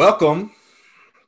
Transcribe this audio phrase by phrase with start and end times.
[0.00, 0.52] Welcome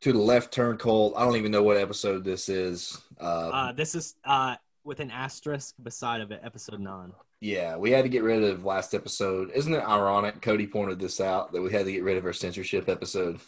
[0.00, 1.12] to the Left Turn Cult.
[1.14, 3.02] I don't even know what episode this is.
[3.21, 7.12] Uh, Uh, this is uh, with an asterisk beside of it, episode nine.
[7.43, 9.50] yeah, we had to get rid of last episode.
[9.54, 10.40] Isn't it ironic?
[10.40, 13.40] Cody pointed this out that we had to get rid of our censorship episode.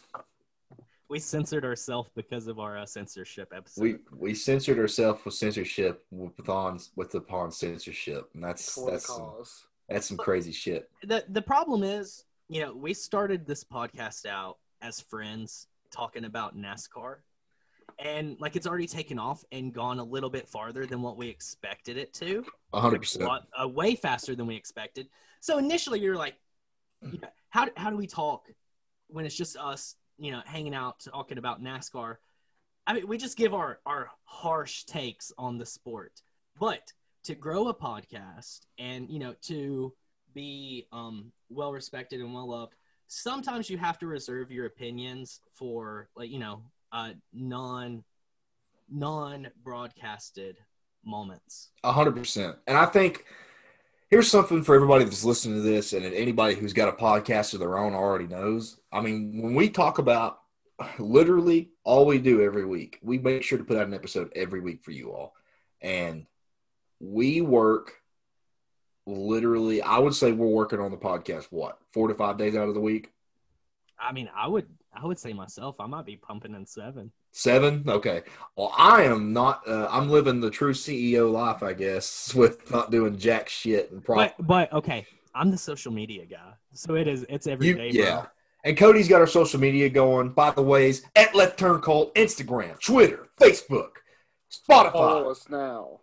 [1.08, 3.80] We censored ourselves because of our uh, censorship episode.
[3.80, 8.90] We we censored ourselves with censorship with on with upon censorship, and that's for the
[8.90, 9.32] that's some,
[9.88, 10.90] that's some crazy shit.
[11.02, 16.56] the the problem is, you know, we started this podcast out as friends talking about
[16.56, 17.16] NASCAR,
[17.98, 21.28] and like it's already taken off and gone a little bit farther than what we
[21.28, 22.44] expected it to.
[22.72, 23.24] A hundred a percent.
[23.24, 25.08] lot, uh, way faster than we expected.
[25.40, 26.34] So initially, you're like,
[27.02, 28.48] yeah, how how do we talk
[29.08, 32.16] when it's just us, you know, hanging out talking about NASCAR?
[32.86, 36.22] I mean, we just give our our harsh takes on the sport,
[36.58, 36.92] but
[37.24, 39.94] to grow a podcast and you know to
[40.34, 42.74] be um, well respected and well loved,
[43.08, 48.04] sometimes you have to reserve your opinions for like you know uh, non
[48.90, 50.56] non broadcasted
[51.04, 51.70] moments.
[51.82, 52.56] A hundred percent.
[52.66, 53.24] And I think
[54.08, 57.60] here's something for everybody that's listening to this, and anybody who's got a podcast of
[57.60, 58.78] their own already knows.
[58.92, 60.40] I mean, when we talk about
[60.98, 64.60] literally all we do every week, we make sure to put out an episode every
[64.60, 65.34] week for you all,
[65.80, 66.26] and
[67.00, 67.92] we work
[69.06, 69.82] literally.
[69.82, 72.74] I would say we're working on the podcast what four to five days out of
[72.74, 73.12] the week.
[73.98, 77.10] I mean, I would I would say myself, I might be pumping in seven.
[77.32, 77.82] Seven?
[77.88, 78.22] Okay.
[78.56, 79.66] Well, I am not.
[79.66, 84.04] Uh, I'm living the true CEO life, I guess, with not doing jack shit and
[84.04, 87.74] pro- But but okay, I'm the social media guy, so it is it's every You,
[87.74, 87.90] day.
[87.90, 88.20] yeah.
[88.20, 88.26] bro.
[88.66, 90.30] And Cody's got our social media going.
[90.30, 93.90] By the ways, at Left Turn Cult, Instagram, Twitter, Facebook,
[94.50, 94.92] Spotify.
[94.92, 96.00] Follow us now.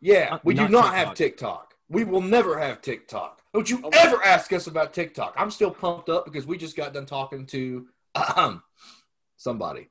[0.00, 0.94] Yeah, Uh, we do not not TikTok.
[0.94, 1.67] have TikTok.
[1.88, 3.42] We will never have TikTok.
[3.54, 3.90] Don't you Oh.
[3.94, 5.34] ever ask us about TikTok.
[5.36, 7.86] I'm still pumped up because we just got done talking to
[8.36, 8.62] um,
[9.36, 9.88] somebody.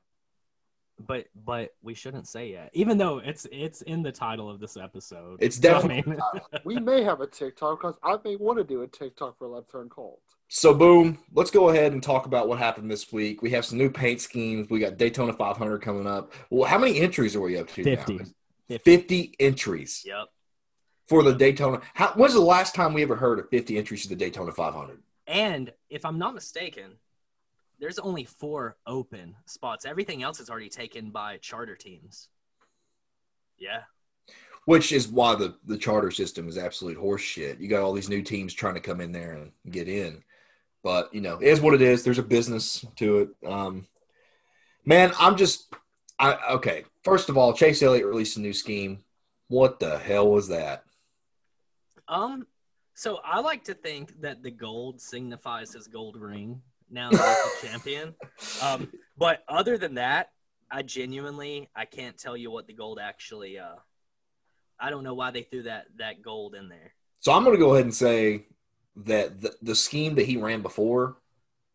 [1.06, 4.76] But but we shouldn't say yet, even though it's it's in the title of this
[4.76, 5.38] episode.
[5.40, 6.20] It's So, I definitely mean,
[6.64, 9.70] We may have a TikTok because I may want to do a TikTok for Left
[9.70, 10.20] Turn Cult.
[10.48, 13.42] So, boom, let's go ahead and talk about what happened this week.
[13.42, 14.68] We have some new paint schemes.
[14.70, 16.32] We got Daytona 500 coming up.
[16.50, 18.14] Well, how many entries are we up to 50.
[18.16, 18.24] now?
[18.68, 18.78] 50.
[18.90, 20.26] 50 entries Yep.
[21.08, 21.80] For the Daytona.
[21.94, 24.98] How, when's the last time we ever heard of 50 entries to the Daytona 500?
[25.26, 26.92] And if I'm not mistaken,
[27.80, 29.84] there's only four open spots.
[29.84, 32.28] Everything else is already taken by charter teams.
[33.58, 33.82] Yeah.
[34.64, 37.60] Which is why the, the charter system is absolute horseshit.
[37.60, 40.22] You got all these new teams trying to come in there and get in.
[40.82, 42.04] But, you know, it is what it is.
[42.04, 43.48] There's a business to it.
[43.48, 43.86] Um,
[44.84, 45.74] man, I'm just
[46.18, 46.84] I okay.
[47.02, 48.98] First of all, Chase Elliott released a new scheme.
[49.48, 50.84] What the hell was that?
[52.08, 52.46] Um.
[52.94, 56.60] So I like to think that the gold signifies his gold ring.
[56.90, 58.14] Now that he's the champion.
[58.62, 58.90] Um.
[59.16, 60.30] But other than that,
[60.70, 63.58] I genuinely I can't tell you what the gold actually.
[63.58, 63.76] Uh.
[64.80, 66.94] I don't know why they threw that that gold in there.
[67.20, 68.46] So I'm going to go ahead and say
[68.96, 71.16] that the, the scheme that he ran before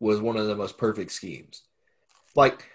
[0.00, 1.62] was one of the most perfect schemes.
[2.34, 2.70] Like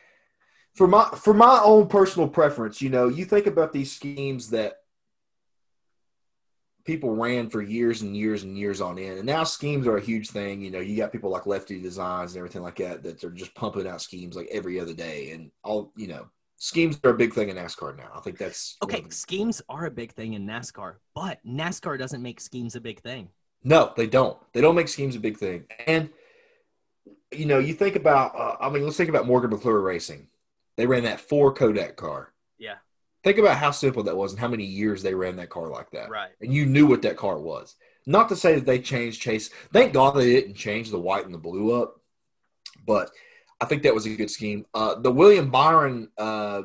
[0.74, 4.78] for my for my own personal preference, you know, you think about these schemes that
[6.90, 10.02] people ran for years and years and years on end, and now schemes are a
[10.02, 10.60] huge thing.
[10.60, 13.54] You know, you got people like Lefty Designs and everything like that that are just
[13.54, 16.28] pumping out schemes like every other day, and all you know,
[16.58, 18.10] schemes are a big thing in NASCAR now.
[18.16, 22.24] I think that's Okay, the- schemes are a big thing in NASCAR, but NASCAR doesn't
[22.24, 23.30] make schemes a big thing.
[23.64, 24.36] No, they don't.
[24.54, 25.66] They don't make schemes a big thing.
[25.86, 26.10] And
[27.32, 28.36] you know, you think about.
[28.36, 30.28] Uh, I mean, let's think about Morgan McClure Racing.
[30.76, 32.34] They ran that four Kodak car.
[33.30, 33.36] Yeah.
[33.36, 35.92] Think about how simple that was and how many years they ran that car like
[35.92, 36.10] that.
[36.10, 36.32] Right.
[36.42, 37.76] And you knew what that car was.
[38.06, 39.50] Not to say that they changed Chase.
[39.72, 42.00] Thank God they didn't change the white and the blue up.
[42.86, 43.12] But
[43.62, 44.66] I think that was a good scheme.
[44.74, 46.64] Uh, the William Byron uh,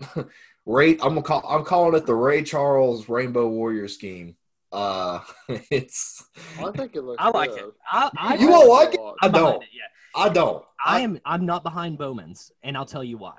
[0.66, 1.44] Ray, I'm gonna call.
[1.48, 4.36] I'm calling it the Ray Charles Rainbow Warrior scheme.
[4.72, 6.24] Uh, it's
[6.58, 7.58] I think it looks I like good.
[7.60, 7.74] it.
[7.90, 9.00] I, I You I won't like like it?
[9.00, 9.14] it.
[9.22, 9.62] I don't.
[9.62, 10.22] it, yeah.
[10.22, 10.64] I don't.
[10.84, 11.20] I am.
[11.24, 13.34] I'm not behind Bowman's, and I'll tell you why.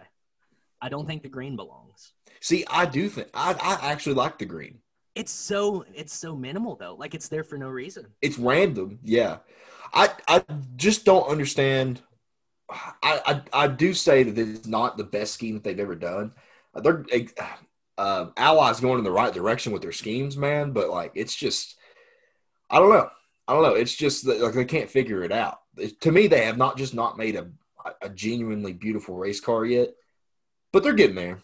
[0.82, 2.14] I don't think the green belongs.
[2.42, 2.66] See.
[2.70, 3.54] I do think I.
[3.54, 4.80] I actually like the green.
[5.16, 5.86] It's so.
[5.94, 6.96] It's so minimal though.
[6.96, 8.08] Like it's there for no reason.
[8.22, 9.00] It's random.
[9.04, 9.38] Yeah,
[9.94, 10.10] I.
[10.28, 10.44] I
[10.76, 12.02] just don't understand.
[12.70, 12.92] I.
[13.04, 16.34] I, I do say that it's not the best scheme that they've ever done.
[16.76, 17.06] They're
[17.98, 20.72] uh, allies going in the right direction with their schemes, man.
[20.72, 21.78] But like, it's just.
[22.70, 23.10] I don't know.
[23.48, 23.76] I don't know.
[23.76, 25.60] It's just that like they can't figure it out.
[25.78, 27.50] It- to me, they have not just not made a
[28.02, 29.90] a genuinely beautiful race car yet,
[30.72, 31.40] but they're getting there.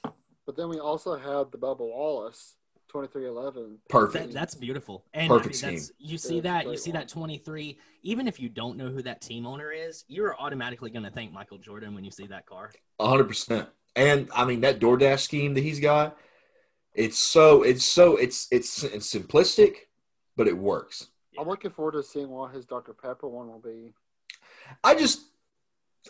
[0.47, 2.55] But then we also had the Bubba Wallace
[2.87, 3.79] 2311.
[3.89, 4.27] Perfect.
[4.27, 5.03] That, that's beautiful.
[5.13, 7.01] And Perfect I mean, that's, you see that you see one.
[7.01, 7.77] that 23.
[8.03, 11.33] Even if you don't know who that team owner is, you're automatically going to think
[11.33, 12.71] Michael Jordan when you see that car.
[12.99, 13.67] hundred percent.
[13.97, 16.17] And I mean that DoorDash scheme that he's got,
[16.93, 19.75] it's so it's so it's it's it's simplistic,
[20.37, 21.07] but it works.
[21.37, 22.93] I'm looking forward to seeing what his Dr.
[22.93, 23.93] Pepper one will be.
[24.81, 25.23] I just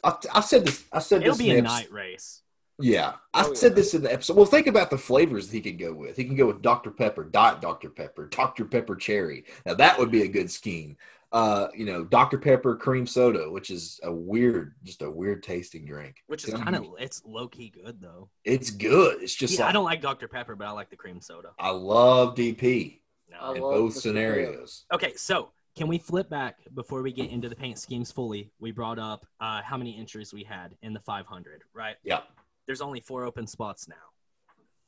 [0.04, 2.44] I, I said this I said It'll this be a night race.
[2.80, 3.76] Yeah, I Oh, said yeah.
[3.76, 4.38] this in the episode.
[4.38, 6.16] Well, think about the flavors that he can go with.
[6.16, 6.92] He can go with Dr.
[6.92, 7.90] Pepper, Diet Dr.
[7.90, 8.66] Pepper, Dr.
[8.66, 9.46] Pepper Cherry.
[9.66, 10.98] Now that would be a good scheme.
[11.32, 12.38] Uh, you know, Dr.
[12.38, 16.24] Pepper cream soda, which is a weird, just a weird tasting drink.
[16.28, 18.30] Which is kind of it's low key good though.
[18.46, 19.22] It's good.
[19.22, 21.50] It's just Yeah, like I don't like Dr Pepper, but I like the cream soda.
[21.60, 23.54] I love DP No.
[23.54, 24.02] In love both Mr.
[24.02, 24.86] scenarios.
[24.94, 28.50] Okay, so can we flip back before we get into the paint schemes fully?
[28.60, 31.98] We brought up uh, how many entries we had in the 500, right?
[32.04, 32.22] Yeah.
[32.68, 33.96] There's only four open spots now,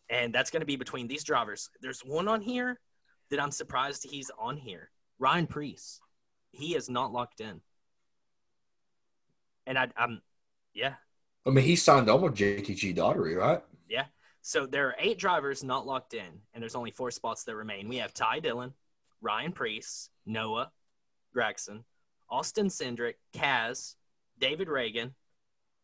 [0.10, 1.70] and that's going to be between these drivers.
[1.82, 2.80] There's one on here
[3.32, 4.92] that I'm surprised he's on here.
[5.18, 6.00] Ryan Preece,
[6.52, 7.62] he is not locked in,
[9.66, 10.22] and I, I'm,
[10.74, 10.96] yeah.
[11.46, 13.62] I mean, he signed on with JTG Daugherty, right?
[13.88, 14.06] Yeah.
[14.42, 17.88] So there are eight drivers not locked in, and there's only four spots that remain.
[17.88, 18.74] We have Ty Dillon,
[19.22, 20.72] Ryan Preece, Noah
[21.36, 21.84] Gragson,
[22.30, 23.96] Austin Cindric, Kaz,
[24.40, 25.12] David Ragan,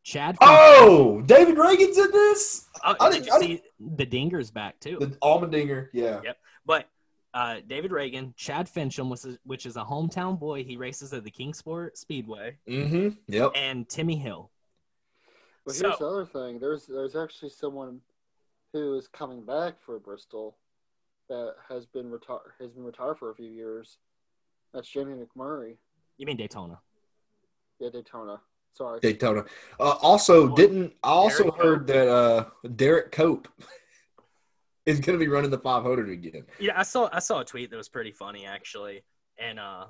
[0.06, 0.38] Chad.
[0.40, 2.68] Oh, David Ragan's in this.
[2.84, 3.62] Oh, I did didn't- you I see
[3.98, 4.98] the Dinger's back too?
[5.00, 6.22] The Allmendinger, yeah.
[6.24, 6.38] Yep.
[6.66, 6.88] But
[7.34, 10.64] uh, David Ragan, Chad Finchum, was a, which is a hometown boy.
[10.64, 13.10] He races at the Kingsport Speedway, Mm-hmm.
[13.28, 13.52] Yep.
[13.56, 14.52] and Timmy Hill.
[15.66, 16.60] But So- here's the other thing.
[16.60, 18.00] There's there's actually someone
[18.74, 20.56] who is coming back for Bristol
[21.30, 23.98] that has been retired has been retired for a few years.
[24.72, 25.78] That's Jamie McMurray.
[26.18, 26.80] You mean Daytona?
[27.80, 28.40] Yeah, Daytona.
[28.76, 29.00] Sorry.
[29.00, 29.46] Daytona.
[29.80, 33.48] Uh, also, didn't I also Derrike heard that uh, Derrike Cope
[34.86, 36.44] is going to be running the 500 again.
[36.60, 39.04] Yeah, I saw I saw a tweet that was pretty funny actually,
[39.38, 39.86] and uh,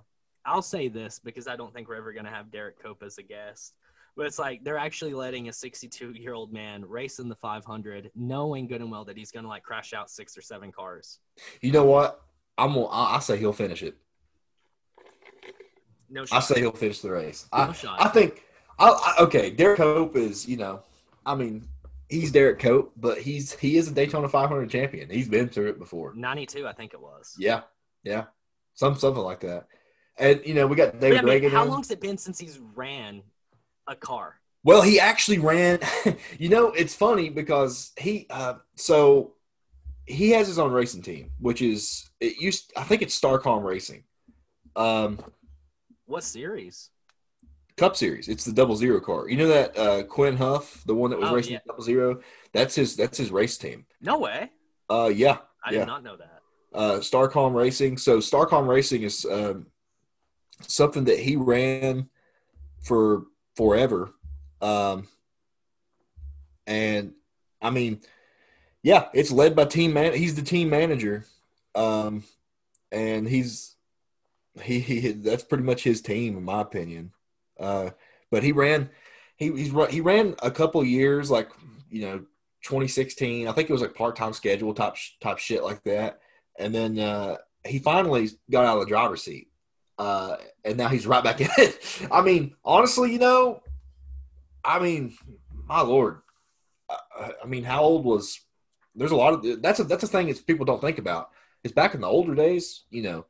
[0.46, 3.24] I'll say this because I don't think we're ever gonna have Derrike Cope as a
[3.24, 3.74] guest.
[4.16, 8.12] But it's like they're actually letting a 62 year old man race in the 500,
[8.16, 11.20] knowing good and well that he's gonna like crash out six or seven cars.
[11.62, 12.22] You know what?
[12.56, 13.98] I'm gonna, I I say he'll finish it.
[16.08, 16.40] No I shot.
[16.42, 17.48] say he'll finish the race.
[17.52, 18.00] no I, shot.
[18.00, 18.44] I think.
[18.78, 20.82] I, I, okay, Derrike Cope is you know,
[21.26, 21.68] I mean,
[22.10, 25.10] he's Derrike Cope, but he's he is a Daytona 500 champion.
[25.10, 26.14] He's been through it before.
[26.14, 27.36] 92, I think it was.
[27.38, 27.62] Yeah,
[28.04, 28.26] yeah,
[28.74, 29.68] some something like that.
[30.18, 31.52] And you know, we got David I mean, Ragan.
[31.52, 33.22] how long's it been since he's ran
[33.88, 34.40] a car?
[34.64, 35.80] Well, he actually ran.
[36.40, 39.34] you know, it's funny because he uh, so
[40.06, 42.72] he has his own racing team, which is it used.
[42.78, 44.04] I think it's Starcom Racing,
[44.76, 45.20] um,
[46.06, 46.90] What series?
[47.78, 48.28] Cup Series.
[48.30, 49.28] It's the Double Zero car.
[49.30, 51.60] You know that uh, Quin Houff, the one that was Oh, racing yeah.
[51.68, 52.20] Double Zero.
[52.54, 52.96] That's his.
[52.96, 53.86] That's his race team.
[54.02, 54.52] No way.
[54.90, 55.80] Uh, yeah, I Yeah.
[55.80, 56.42] did not know that.
[56.74, 57.98] uh, Starcom Racing.
[57.98, 59.68] So Starcom Racing is um,
[60.68, 62.10] something that he ran
[62.82, 63.26] for
[63.56, 64.14] forever,
[64.62, 65.08] um,
[66.68, 67.14] and
[67.62, 68.02] I mean,
[68.84, 70.14] yeah, it's led by team man.
[70.14, 71.26] He's the team manager,
[71.74, 72.24] um,
[72.92, 73.76] and he's
[74.62, 77.12] he, he that's pretty much his team in my opinion.
[77.60, 77.92] Uh,
[78.32, 78.90] but he ran
[79.38, 81.50] he he's he ran a couple years like
[81.90, 82.20] you know
[82.64, 83.48] 2016.
[83.48, 86.20] I think it was like part time schedule type type shit like that
[86.58, 89.50] and then uh, he finally got out of the driver's seat,
[89.98, 92.08] uh, and now he's right back in it.
[92.12, 93.62] I mean, honestly, you know,
[94.64, 95.16] I mean,
[95.66, 96.22] my lord,
[96.90, 98.40] I, I mean, how old was?
[98.96, 101.30] There's a lot of that's a that's a thing that people don't think about.
[101.64, 103.26] Is back in the older days, you know.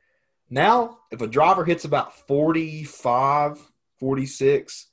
[0.50, 3.60] Now, if a driver hits about 45,
[4.00, 4.88] 46,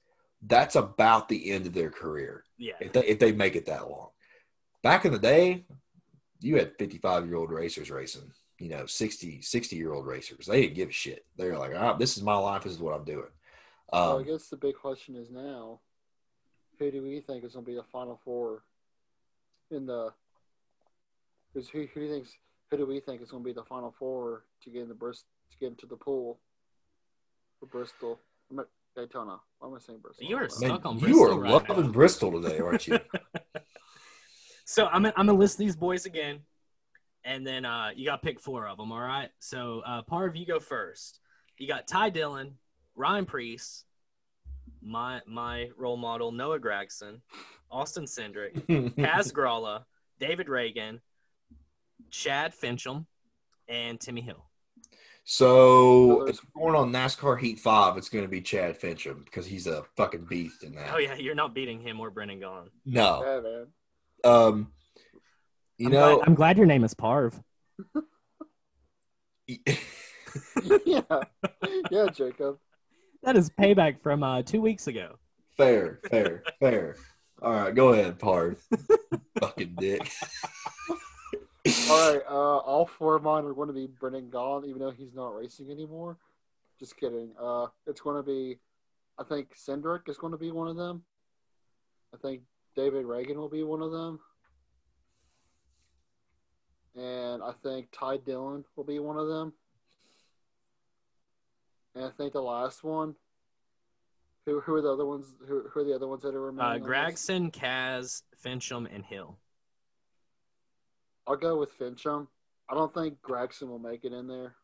[0.45, 2.75] that's about the end of their career Yeah.
[2.81, 4.11] if they, if they make it that long.
[4.83, 5.65] Back in the day,
[6.41, 10.47] you had 55 year old racers racing, you know, 60, 60 year old racers.
[10.47, 11.25] They didn't give a shit.
[11.37, 12.65] They were like, ah, this is my life.
[12.65, 13.29] This is what I'm doing.
[13.93, 15.81] so I Um, guess the big question is now,
[16.79, 18.65] who do we think is going to be the final four
[19.71, 20.13] in the?
[21.53, 22.37] Because who who do you think's
[22.71, 24.95] who do we think is going to be the final four to get in the
[24.95, 26.41] Brist to get into the pool
[27.61, 28.19] for Bristol?
[28.97, 29.39] I'm at Daytona.
[29.59, 30.27] Why am I saying Bristol?
[30.27, 31.93] You are man, stuck on you Bristol are right loving now.
[31.93, 32.99] Bristol today, aren't you?
[34.65, 36.39] So I'm gonna, I'm gonna list these boys again,
[37.25, 38.93] and then uh, you got to pick four of them.
[38.93, 39.29] All right.
[39.41, 41.19] So uh, Parv, you go first.
[41.59, 42.53] You got Ty Dillon,
[42.95, 43.85] Ryan Preece,
[44.81, 47.21] my my role model Noah Gragson,
[47.71, 48.55] Austin Cindric,
[48.97, 49.85] Kaz Grala,
[50.21, 51.01] David Ragan,
[52.11, 53.05] Chad Finchum,
[53.69, 54.47] and Timmy Hill.
[55.25, 59.47] So if we're going on NASCAR Heat 5, it's going to be Chad Finchum because
[59.47, 60.91] he's a fucking beast in that.
[60.93, 62.69] Oh yeah, you're not beating him or Brendan Gaughan.
[62.85, 63.23] No.
[63.25, 63.67] Yeah, man.
[64.25, 64.73] Um,
[65.79, 67.41] you I'm know, glad, I'm glad your name is Parv.
[69.47, 71.01] yeah,
[71.91, 72.59] yeah, Jacob.
[73.23, 75.17] That is payback from uh, two weeks ago.
[75.57, 76.97] fair, fair, fair.
[77.41, 78.59] All right, go ahead, Parv.
[79.41, 80.11] Fucking dick.
[81.93, 84.91] All right, uh, all four of mine are going to be Brendan Gaughan, even though
[84.91, 86.17] he's not racing anymore.
[86.79, 87.31] Just kidding.
[87.41, 88.59] Uh, it's going to be,
[89.19, 91.03] I think Cindric is going to be one of them.
[92.15, 92.43] I think
[92.75, 94.21] David Ragan will be one of them.
[96.97, 99.53] And I think Ty Dillon will be one of them.
[101.95, 103.15] And I think the last one.
[104.47, 105.27] Who, who are the other ones?
[105.47, 106.83] Who, who are the other ones that are Uh, remaining?
[106.83, 106.91] this?
[106.91, 109.39] Gragson, Kaz, Finchum, and Hill.
[111.27, 112.27] I'll go with Finchum.
[112.69, 114.55] I don't think Gragson will make it in there.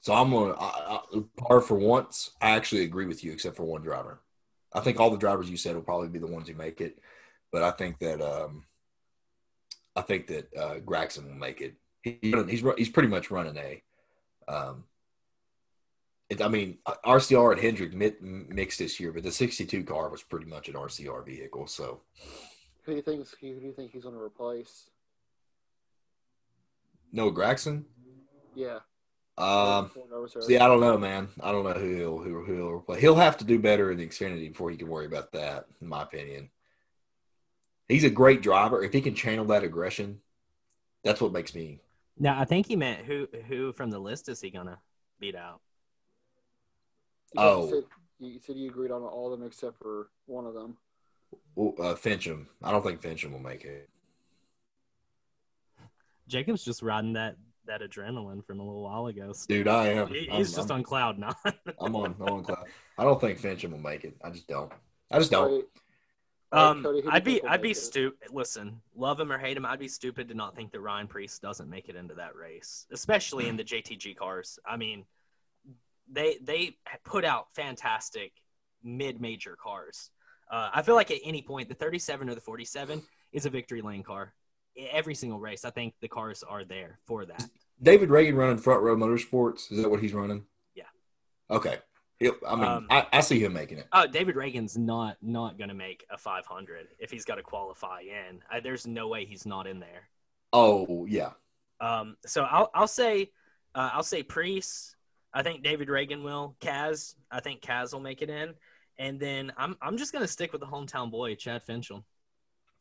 [0.00, 2.30] So I'm gonna I, I, par for once.
[2.40, 4.20] I actually agree with you, except for one driver.
[4.72, 6.98] I think all the drivers you said will probably be the ones who make it,
[7.50, 8.64] but I think that um,
[9.96, 11.76] I think that uh, Gragson will make it.
[12.02, 13.82] He, he's he's pretty much running a.
[14.46, 14.84] Um,
[16.28, 20.22] it, I mean, RCR and Hendrick mi- mixed this year, but the 62 car was
[20.22, 21.66] pretty much an RCR vehicle.
[21.66, 22.00] So
[22.82, 23.26] Who do you think?
[23.40, 24.90] Who do you think he's going to replace?
[27.14, 27.84] Noah Gragson.
[28.56, 28.80] Yeah.
[29.38, 31.28] Um, Over See, I don't know, man.
[31.40, 33.00] I don't know who he'll who, who he'll replace.
[33.00, 35.88] He'll have to do better in the Xfinity before he can worry about that, in
[35.88, 36.50] my opinion.
[37.88, 38.82] He's a great driver.
[38.82, 40.20] If he can channel that aggression,
[41.02, 41.80] that's what makes me.
[42.18, 44.78] Now, I think he meant who who from the list is he gonna
[45.20, 45.60] beat out?
[47.28, 47.64] Said- Oh.
[47.64, 47.84] You said,
[48.20, 50.76] you said you agreed on all of them except for one of them.
[51.56, 52.46] Uh, Finchum.
[52.62, 53.88] I don't think Finchum will make it.
[56.28, 59.32] Jacob's just riding that that adrenaline from a little while ago.
[59.48, 60.08] Dude, I am.
[60.08, 61.34] He- I'm, He's just I'm, on cloud nine.
[61.80, 62.14] I'm on.
[62.20, 62.66] I'm on cloud.
[62.98, 64.16] I don't think Finchum will make it.
[64.22, 64.72] I just don't.
[65.10, 65.44] I just don't.
[65.50, 65.64] All right.
[66.52, 68.28] All right, Um, Cody, who do you I'd be I'd be stupid.
[68.30, 71.38] Listen, love him or hate him, I'd be stupid to not think that Ryan Preece
[71.38, 74.58] doesn't make it into that race, especially in the JTG cars.
[74.66, 75.04] I mean,
[76.10, 78.32] they they put out fantastic
[78.82, 80.10] mid-major cars.
[80.50, 83.02] Uh, I feel like at any point, the 37 or the 47
[83.32, 84.34] is a victory lane car.
[84.76, 87.48] Every single race, I think the cars are there for that.
[87.82, 89.70] David Ragan running Front Row Motorsports.
[89.70, 90.44] Is that what he's running?
[90.74, 90.84] Yeah.
[91.50, 91.78] Okay.
[92.20, 93.86] I mean, Um, I, I see him making it.
[93.92, 98.00] Oh, David Ragan's not not going to make a 500 if he's got to qualify
[98.02, 98.40] in.
[98.50, 100.08] I, there's no way he's not in there.
[100.52, 101.30] Oh yeah.
[101.80, 103.30] Um, so I'll I'll say
[103.74, 104.94] uh, I'll say Preece.
[105.34, 106.56] I think David Ragan will.
[106.60, 107.14] Kaz.
[107.30, 108.54] I think Kaz will make it in.
[108.96, 112.04] And then I'm I'm just gonna stick with the hometown boy, Chad Finchum.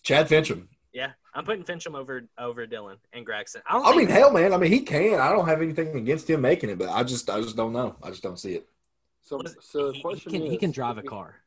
[0.03, 0.67] Chad Finchum.
[0.93, 3.61] Yeah, I'm putting Finchum over over Dillon and Gragson.
[3.67, 3.85] I don't.
[3.85, 4.53] I think, mean, hell, man.
[4.53, 5.19] I mean, he can.
[5.19, 7.95] I don't have anything against him making it, but I just, I just don't know.
[8.03, 8.67] I just don't see it.
[9.23, 11.37] So, listen, so the he, he question can is, he can drive a car.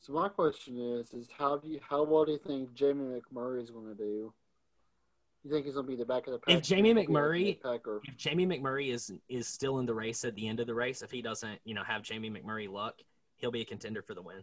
[0.00, 3.62] So my question is, is how do you, how well do you think Jamie McMurray
[3.62, 4.32] is going to do?
[5.44, 6.56] You think he's going to be the back of the pack?
[6.56, 7.58] If Jamie He'll be the McMurray-
[8.08, 11.02] If Jamie McMurray is is still in the race at the end of the race,
[11.02, 12.96] if he doesn't, you know, have Jamie McMurray luck,
[13.36, 14.42] he'll be a contender for the win.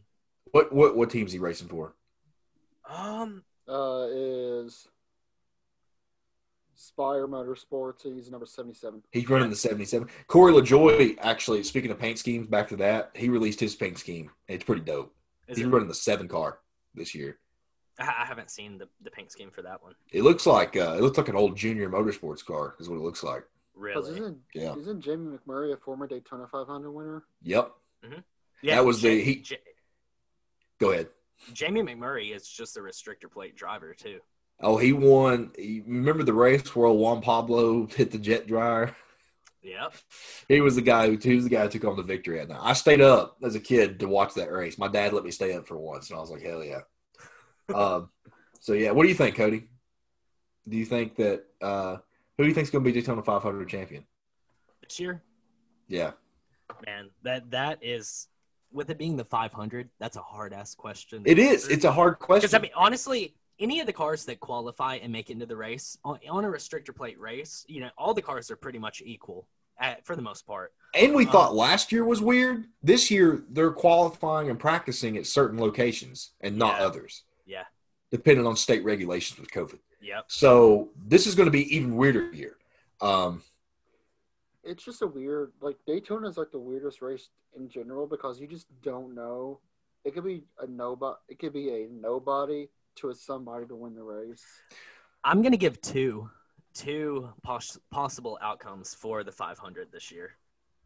[0.51, 1.93] What, what, what team's he racing for?
[2.89, 4.87] Um, uh, is
[6.75, 8.03] Spire Motorsports.
[8.03, 9.03] He's number seventy-seven.
[9.11, 10.07] He's running the 77.
[10.27, 14.31] Corey LaJoie, actually, speaking of paint schemes, back to that, he released his paint scheme.
[14.47, 15.13] It's pretty dope.
[15.47, 16.59] is He's it, running the seven car
[16.95, 17.37] this year.
[17.99, 19.93] I I haven't seen the the paint scheme for that one.
[20.11, 23.01] It looks like uh, it looks like an old junior motorsports car is what it
[23.03, 23.43] looks like.
[23.75, 24.11] Really?
[24.11, 24.75] Isn't, Yeah.
[24.75, 27.23] isn't Jamie McMurray a former Daytona 500 winner?
[27.43, 27.71] Yep.
[28.61, 29.55] Yeah, That was the- he- Ja-
[30.79, 31.07] Go ahead.
[31.53, 34.19] Jamie McMurray is just a restrictor plate driver too.
[34.61, 35.51] Oh, he won.
[35.57, 38.95] Remember the race where Juan Pablo hit the jet dryer?
[39.61, 39.93] Yep.
[40.47, 42.49] He was the guy who he was the guy who took on the victory at
[42.49, 42.61] night.
[42.61, 44.77] I stayed up as a kid to watch that race.
[44.77, 46.81] My dad let me stay up for once, and I was like, hell yeah.
[47.73, 48.09] um,
[48.59, 49.67] so yeah, what do you think, Cody?
[50.67, 51.97] Do you think that uh,
[52.37, 54.05] who do you think's going to be Daytona 500 champion?
[54.81, 55.21] This year,
[55.87, 56.11] Yeah,
[56.85, 58.27] man, that that is
[58.71, 59.89] with it being the 500.
[59.99, 61.23] That's a hard ass question.
[61.25, 61.67] it is.
[61.67, 62.41] It's a hard question.
[62.47, 65.55] because I mean, honestly, any of the cars that qualify and make it into the
[65.57, 69.01] race on, on a restrictor plate race, you know, all the cars are pretty much
[69.05, 69.47] equal
[69.79, 70.73] at, for the most part.
[70.93, 72.65] and we um, thought last year was weird.
[72.83, 76.85] This year they're qualifying and practicing at certain locations and not Yeah.
[76.85, 77.63] others, Yeah.
[78.11, 79.79] depending on state regulations with COVID.
[80.01, 80.25] Yep.
[80.27, 82.57] So this is going to be even weirder here.
[83.01, 83.43] Um,
[84.63, 88.47] It's just a weird, like Daytona is like the weirdest race in general because you
[88.47, 89.59] just don't know.
[90.05, 91.17] It could be a nobody.
[91.27, 94.43] It could be a nobody to a somebody to win the race.
[95.23, 96.29] I'm gonna give two
[96.73, 100.31] two pos- possible outcomes for the 500 this year.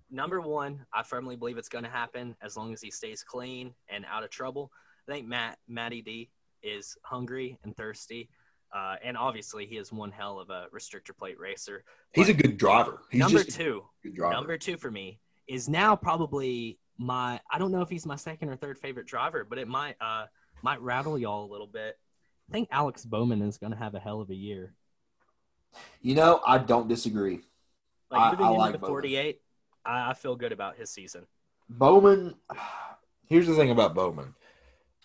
[0.10, 4.06] Number one, I firmly believe it's to happen as long as he stays clean and
[4.10, 4.72] out of trouble.
[5.08, 6.30] I think Matt Matty D
[6.62, 8.30] is hungry and thirsty.
[8.74, 11.84] Uh, and obviously, he is one hell of a restrictor plate racer.
[12.13, 13.01] He's a good driver.
[13.12, 13.84] He's number just two,
[14.15, 14.34] driver.
[14.34, 17.39] number two for me is now probably my.
[17.51, 20.25] I don't know if he's my second or third favorite driver, but it might uh
[20.63, 22.00] might rattle y'all a little bit.
[22.50, 24.74] I think Alex Bowman is going to have a hell of a year.
[26.01, 27.42] you know, I don't disagree.
[28.12, 28.92] Like I- I like the Bowman.
[28.94, 29.42] 48,
[29.86, 31.25] I, I feel good about his season.
[31.70, 32.36] Bowman,
[33.27, 34.34] here's the thing about Bowman.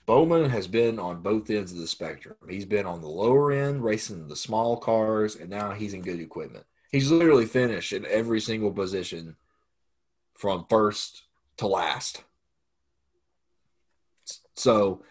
[0.09, 2.35] Bowman has been on both ends of the spectrum.
[2.49, 6.19] He's been on the lower end, racing the small cars, and now he's in good
[6.19, 6.65] equipment.
[6.91, 9.37] He's literally finished in every single position
[10.33, 11.25] from first
[11.59, 12.25] to last.
[14.55, 15.05] So,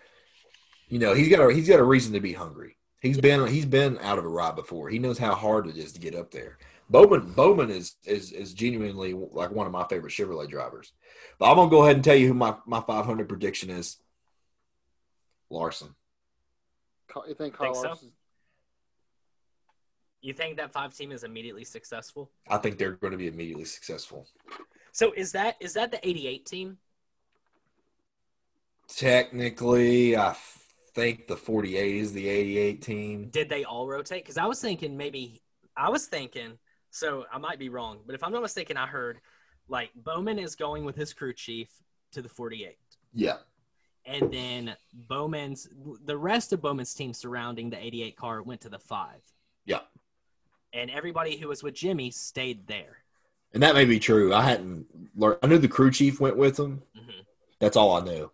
[0.88, 2.78] you know, he's got a he's got a reason to be hungry.
[3.00, 4.90] He's been he's been out of a ride before.
[4.90, 6.58] He knows how hard it is to get up there.
[6.90, 10.94] Bowman Bowman is is is genuinely like one of my favorite Chevrolet drivers.
[11.38, 13.98] But I'm gonna go ahead and tell you who my, my 500 prediction is.
[15.50, 15.96] Larson.
[17.28, 18.08] You think Kyle Think so?
[20.22, 22.32] You think that five team is immediately successful?
[22.50, 24.28] I think they're going to be immediately successful.
[24.92, 26.78] So is that is that the 88 team?
[28.88, 30.36] Technically, I
[30.96, 33.30] think the 48 is the 88 team.
[33.30, 34.24] Did they all rotate?
[34.24, 35.42] Because I was thinking maybe
[35.76, 36.58] I was thinking.
[36.90, 39.20] So I might be wrong, but if I'm not mistaken, I heard
[39.68, 41.70] like Bowman is going with his crew chief
[42.14, 42.78] to the 48.
[43.14, 43.38] Yeah.
[44.08, 45.68] And then Bowman's
[46.06, 49.22] the rest of Bowman's team surrounding the 88 car went to the five.
[49.66, 49.82] Yeah.
[50.74, 53.00] And everybody who was with Jimmy stayed there.
[53.54, 54.34] And that may be true.
[54.34, 55.40] I hadn't learned.
[55.44, 56.84] I knew the crew chief went with them.
[56.98, 57.26] Mhm.
[57.60, 58.32] That's all I knew.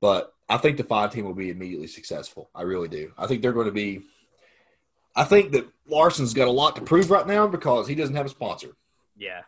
[0.00, 2.50] But I think the five team will be immediately successful.
[2.54, 3.12] I really do.
[3.18, 4.02] I think they're going to be.
[5.16, 8.26] I think that Larson's got a lot to prove right now because he doesn't have
[8.26, 8.76] a sponsor.
[9.16, 9.42] Yeah.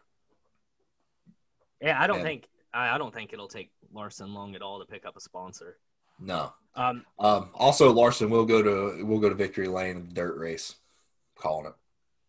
[1.80, 4.84] Yeah, I don't think I, I don't think it'll take Larson long at all to
[4.86, 5.78] pick up a sponsor.
[6.18, 6.52] No.
[6.74, 10.38] Um, Um, also, Larson will go to will go to victory lane in the dirt
[10.38, 10.76] race.
[11.36, 11.72] Calling it.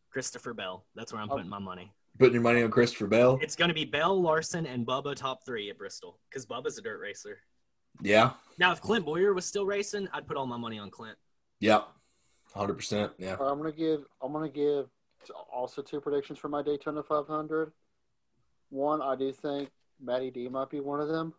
[0.10, 0.86] Christopher Bell.
[0.96, 1.36] That's where I'm Oh.
[1.36, 1.92] putting my money.
[2.18, 3.39] Putting your money on Christopher Bell.
[3.42, 6.82] It's going to be Bell, Larson, and Bubba top three at Bristol because Bubba's a
[6.82, 7.39] dirt racer.
[8.02, 8.32] Yeah.
[8.58, 11.18] Now, if Clint Bowyer was still racing, I'd put all my money on Clint.
[11.60, 11.88] Yep.
[12.54, 13.13] Hundred percent.
[13.18, 13.36] Yeah.
[13.36, 14.04] All right, I'm gonna give.
[14.22, 14.88] I'm gonna give
[15.52, 17.72] also two predictions for my Daytona 500.
[18.70, 19.70] One, I do think
[20.04, 21.34] Matty D might be one of them,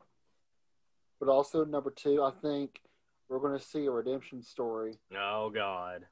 [1.21, 2.81] but also number two, I think
[3.29, 4.99] we're gonna see a redemption story.
[5.17, 6.07] Oh God.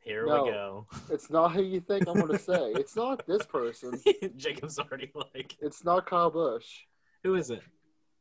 [0.00, 0.44] Here No.
[0.44, 0.86] we go.
[1.10, 2.72] It's not who you think I'm gonna say.
[2.76, 4.00] It's not this person.
[4.36, 6.66] Jacob's already like, It's not Kyle Busch.
[7.22, 7.62] who is it?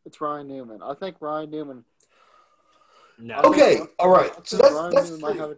[0.06, 0.82] It's Ryan Newman.
[0.82, 1.84] I think Ryan Newman.
[3.20, 3.36] No.
[3.38, 4.32] I think- Okay, all right.
[4.48, 5.58] So that's- Ryan that's Newman might have a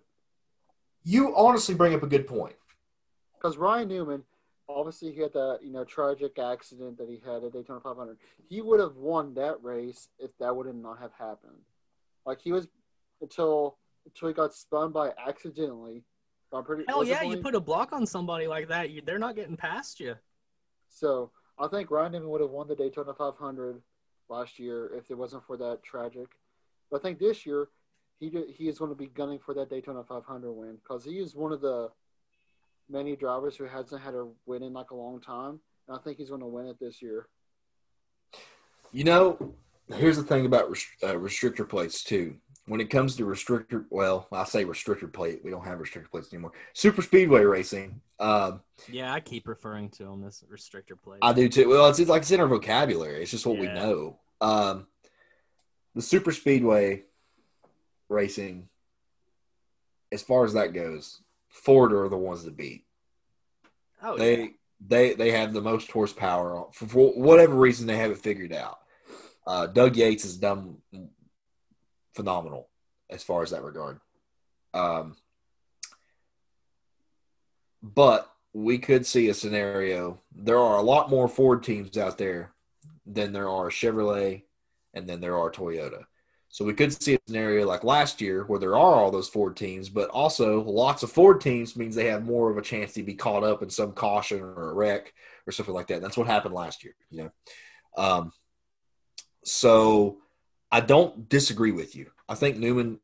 [1.03, 2.55] You honestly bring up a good point.
[3.37, 4.23] because Ryan Newman,
[4.67, 8.17] obviously, he had that you know tragic accident that he had at Daytona 500.
[8.49, 11.61] He would have won that race if that would have not have happened.
[12.25, 12.67] Like he was
[13.21, 16.03] until until he got spun by accidentally.
[16.53, 19.35] I'm pretty Hell yeah, you put a block on somebody like that, you, they're not
[19.35, 20.15] getting past you.
[20.87, 23.81] So I think Ryan Newman would have won the Daytona 500
[24.29, 26.27] last year if it wasn't for that tragic.
[26.89, 27.67] But I think this year
[28.19, 31.35] he he is going to be gunning for that Daytona 500 win because he is
[31.35, 31.89] one of the
[32.89, 36.17] many drivers who hasn't had a win in like a long time, and I think
[36.17, 37.27] he's going to win it this year.
[38.91, 39.55] You know,
[39.93, 42.35] here's the thing about rest- uh, restrictor plates too.
[42.67, 45.41] When it comes to restrictor, well, I say restrictor plate.
[45.43, 46.53] We don't have restrictor plates anymore.
[46.73, 48.01] Super speedway racing.
[48.19, 51.19] Um, Yeah, I keep referring to them as restrictor plate.
[51.21, 51.69] I do too.
[51.69, 53.21] Well, it's, it's like it's in our vocabulary.
[53.21, 54.17] It's just what we know.
[54.41, 54.87] Um,
[55.93, 57.03] the super speedway
[58.09, 58.67] racing,
[60.11, 61.21] as far as that goes,
[61.55, 62.85] Ford are the ones to beat.
[64.03, 64.47] oh, they yeah.
[64.85, 68.79] they they have the most horsepower for, for whatever reason they have it figured out.
[69.47, 70.77] Uh, Doug Yates has done
[72.13, 72.69] phenomenal
[73.09, 73.99] as far as that regard.
[74.73, 75.15] Um,
[77.81, 80.19] but we could see a scenario.
[80.33, 82.53] There are a lot more Ford teams out there
[83.05, 84.43] than there are Chevrolet,
[84.93, 86.05] and then there are Toyota.
[86.55, 89.57] So we could see a scenario like last year where there are all those Ford
[89.57, 93.03] teams, but also lots of Ford teams means they have more of a chance to
[93.03, 95.13] be caught up in some caution or a wreck
[95.45, 96.01] or something like that.
[96.01, 97.31] That's what happened last year, you know.
[97.97, 98.31] Um,
[99.43, 100.19] so
[100.71, 102.09] I don't disagree with you.
[102.29, 103.01] I think Newman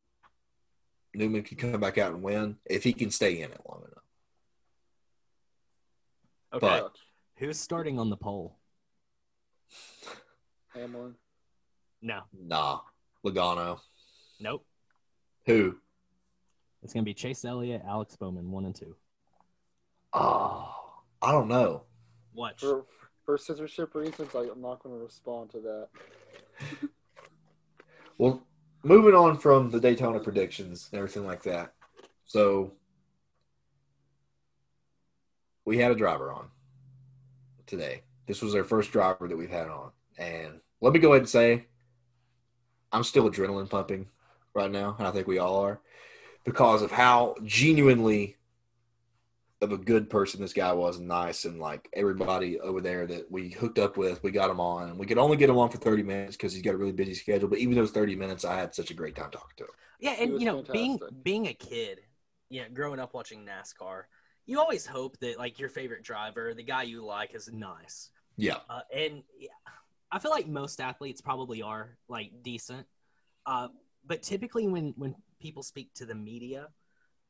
[1.13, 4.03] Newman can come back out and win if he can stay in it long enough.
[6.53, 6.83] Okay.
[6.83, 6.95] but-
[7.35, 8.59] Who's starting on the pole?
[10.73, 11.15] Hamlin.
[12.01, 12.21] No.
[12.33, 12.79] Nah,
[13.25, 13.79] Logano.
[14.39, 14.65] Nope.
[15.45, 15.75] Who?
[16.84, 18.95] It's gonna be Chase Elliott, Alex Bowman, one and two.
[20.13, 20.73] Oh,
[21.21, 21.84] I don't know.
[22.34, 22.60] What?
[22.60, 22.86] For
[23.25, 25.88] for censorship reasons, I, I'm not going to respond to that.
[28.17, 28.43] Well,
[28.84, 31.73] moving on from the Daytona predictions and everything like that.
[32.27, 32.73] So
[35.65, 36.49] we had a driver on
[37.65, 38.03] today.
[38.27, 39.89] This was our first driver that we've had on.
[40.19, 41.65] And let me go ahead and say
[42.91, 44.08] I'm still adrenaline pumping
[44.54, 45.80] right now, and I think we all are,
[46.43, 48.38] because of how genuinely
[49.62, 53.32] of a good person this guy was and nice and like everybody over there that
[53.32, 54.89] we hooked up with, we got him on.
[54.89, 56.91] And we could only get him on for 30 minutes because he's got a really
[56.91, 57.47] busy schedule.
[57.47, 59.69] But even those 30 minutes, I had such a great time talking to him.
[59.99, 61.23] Yeah, and you know, being fantastic.
[61.23, 61.99] being a kid,
[62.49, 64.04] yeah, growing up watching NASCAR,
[64.47, 68.10] you always hope that like your favorite driver, the guy you like, is nice.
[68.36, 68.58] Yeah.
[68.67, 69.49] Uh, and yeah,
[70.12, 72.86] I feel like most athletes probably are like decent,
[73.45, 73.69] uh,
[74.06, 76.67] but typically when when people speak to the media,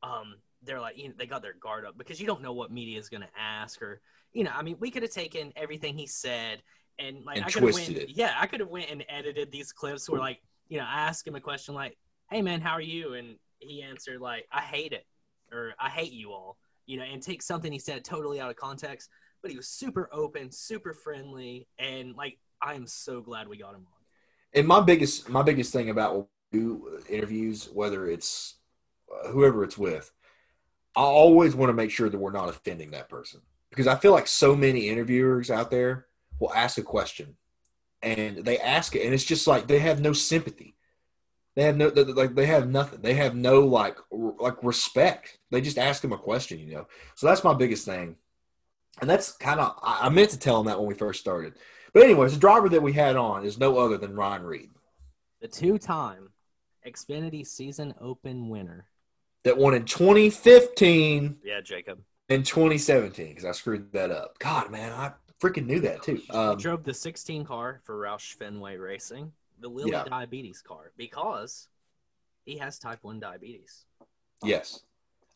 [0.02, 2.70] um, they're like you know, they got their guard up because you don't know what
[2.70, 4.00] media is going to ask or
[4.32, 6.62] you know I mean we could have taken everything he said
[6.98, 8.10] and like And I could have went it.
[8.10, 11.26] yeah I could have went and edited these clips where like you know I asked
[11.26, 11.96] him a question like
[12.30, 15.06] hey man how are you and he answered like I hate it
[15.52, 18.56] or I hate you all you know and take something he said totally out of
[18.56, 19.10] context
[19.42, 23.74] but he was super open super friendly and like I am so glad we got
[23.74, 24.02] him on
[24.54, 28.56] And my biggest my biggest thing about interviews, whether it's
[29.12, 30.12] uh, whoever it's with,
[30.94, 34.12] I always want to make sure that we're not offending that person because I feel
[34.12, 36.06] like so many interviewers out there
[36.38, 37.36] will ask a question
[38.02, 40.76] and they ask it and it's just like they have no sympathy.
[41.56, 43.00] They have no like they have nothing.
[43.02, 45.38] They have no like like respect.
[45.50, 46.86] They just ask them a question, you know.
[47.16, 48.16] So that's my biggest thing.
[49.00, 51.54] And that's kind of I meant to tell them that when we first started.
[51.94, 54.70] But anyways, the driver that we had on is no other than Ryan Reed.
[55.40, 56.30] the two-time
[56.86, 58.86] Xfinity season open winner
[59.44, 64.38] that won in 2015 yeah Jacob In 2017 because I screwed that up.
[64.38, 66.20] God, man, I freaking knew that too.
[66.30, 70.04] Um, he drove the 16 car for Roush Fenway Racing, the Lilly Yeah.
[70.04, 71.68] Diabetes car, because
[72.44, 73.84] he has type 1 diabetes.
[74.44, 74.80] yes,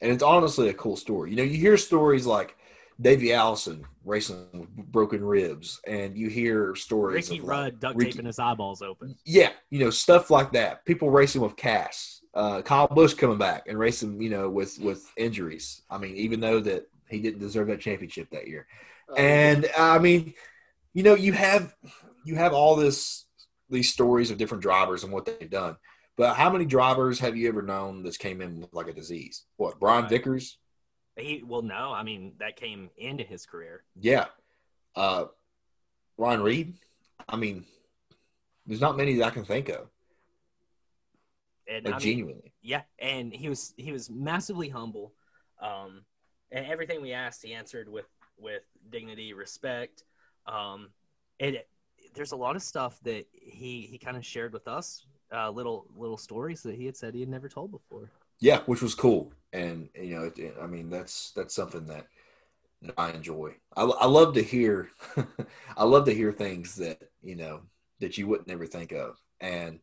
[0.01, 1.31] and it's honestly a cool story.
[1.31, 2.57] You know, you hear stories like
[3.01, 7.97] Davey Allison racing with broken ribs, and you hear stories Ricky of like- Rudd duct
[7.97, 9.17] Ricky- taping his eyeballs open.
[9.25, 10.85] Yeah, you know, stuff like that.
[10.85, 12.23] People racing with casts.
[12.35, 15.83] Uh, Kyle Busch coming back and racing, you know, with with injuries.
[15.91, 18.67] I mean, even though that he didn't deserve that championship that year.
[19.11, 20.35] Uh, and I mean,
[20.93, 21.75] you know, you have
[22.25, 23.27] you have all this
[23.71, 25.77] these stories of different drivers and what they've done.
[26.17, 29.45] But how many drivers have you ever known that's came in with like a disease?
[29.57, 30.11] What Brian Right.
[30.11, 30.59] Vickers?
[31.17, 33.85] He well, no, I mean that came into his career.
[33.99, 34.27] Yeah,
[34.95, 35.27] uh,
[36.19, 36.75] Ryan Reed.
[37.29, 37.65] I mean,
[38.67, 39.89] there's not many that I can think of.
[41.69, 45.15] And Like I mean, genuinely, yeah, and he was he was massively humble,
[45.61, 46.05] um,
[46.53, 48.07] and everything we asked, he answered with
[48.39, 50.05] with dignity, respect.
[50.47, 50.91] Um,
[51.41, 51.69] and it,
[52.15, 55.87] there's a lot of stuff that he he kind of shared with us, uh, little
[55.97, 58.11] little stories that he had said he had never told before.
[58.41, 59.33] Yeah, which was cool.
[59.53, 62.07] And you know, it, I mean, that's that's something that,
[62.83, 63.55] that I enjoy.
[63.77, 64.91] I, I love to hear,
[65.77, 67.63] I love to hear things that you know
[68.01, 69.21] that you wouldn't ever think of.
[69.41, 69.81] And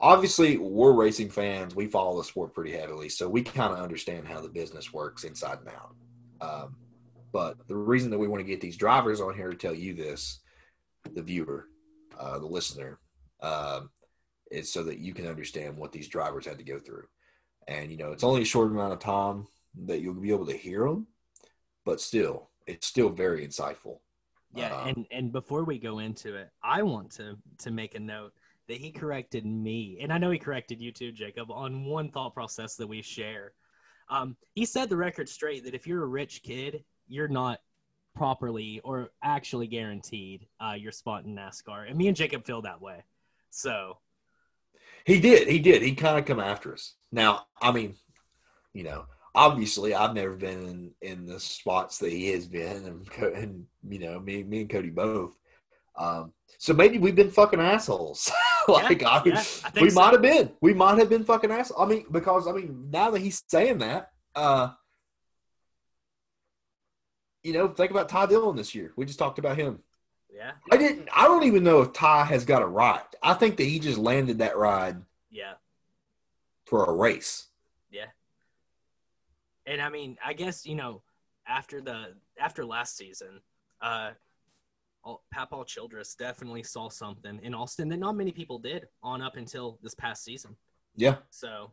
[0.00, 1.74] obviously, we're racing fans.
[1.74, 5.24] We follow the sport pretty heavily, so we kind of understand how the business works
[5.24, 5.94] inside and out.
[6.40, 6.76] Um,
[7.32, 9.92] but the reason that we want to get these drivers on here to tell you
[9.92, 10.40] this,
[11.14, 11.68] the viewer,
[12.18, 12.98] uh, the listener,
[13.42, 13.90] um,
[14.50, 17.04] is so that you can understand what these drivers had to go through.
[17.68, 19.46] And you know, it's only a short amount of time
[19.86, 21.06] that you'll be able to hear them,
[21.84, 23.98] but still, it's still very insightful.
[24.54, 28.00] Yeah, Um, and and before we go into it, I want to to make a
[28.00, 28.32] note
[28.68, 32.34] that he corrected me, and I know he corrected you too, Jacob, on one thought
[32.34, 33.52] process that we share.
[34.08, 37.60] Um, he said the record straight that if you're a rich kid, you're not
[38.14, 42.80] properly or actually guaranteed uh, your spot in NASCAR, and me and Jacob feel that
[42.80, 43.04] way.
[43.50, 43.98] So
[45.06, 45.48] He did.
[45.48, 45.82] He did.
[45.82, 46.94] He kind of come after us.
[47.12, 47.94] Now, I mean,
[48.74, 53.08] you know, obviously, I've never been in, in the spots that he has been, and,
[53.34, 55.36] and you know, me, me and Cody both.
[55.96, 58.30] Um, so maybe we've been fucking assholes.
[58.68, 60.00] like Yeah, I, yeah, I we so.
[60.00, 60.50] might have been.
[60.60, 61.80] We might have been fucking assholes.
[61.80, 64.70] I mean, because I mean, now that he's saying that, uh,
[67.44, 68.92] you know, think about Ty Dillon this year.
[68.96, 69.78] We just talked about him.
[70.34, 71.08] Yeah, I didn't.
[71.14, 73.02] I don't even know if Ty has got a ride.
[73.22, 74.96] I think that he just landed that ride
[75.30, 75.54] yeah.
[76.64, 77.46] for a race.
[77.90, 78.06] Yeah.
[79.66, 81.02] And I mean, I guess you know,
[81.46, 83.40] after the after last season,
[83.80, 84.10] uh,
[85.32, 89.78] Papal Childress definitely saw something in Austin that not many people did on up until
[89.82, 90.56] this past season.
[90.96, 91.72] Yeah, So,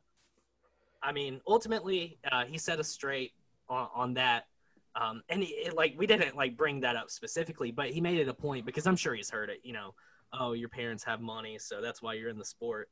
[1.02, 3.32] I mean, ultimately, uh, he set us straight
[3.70, 4.48] on, on that.
[4.96, 8.20] Um, and it, it, like we didn't like bring that up specifically, but he made
[8.20, 9.62] it a point because I'm sure he's heard it.
[9.64, 9.94] You know,
[10.32, 12.90] oh, your parents have money, so that's why you're in the sport.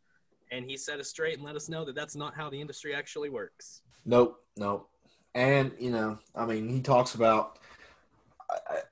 [0.51, 2.93] and he set us straight and let us know that that's not how the industry
[2.93, 3.81] actually works.
[4.05, 4.89] Nope, nope.
[5.35, 7.59] And you know, I mean, he talks about.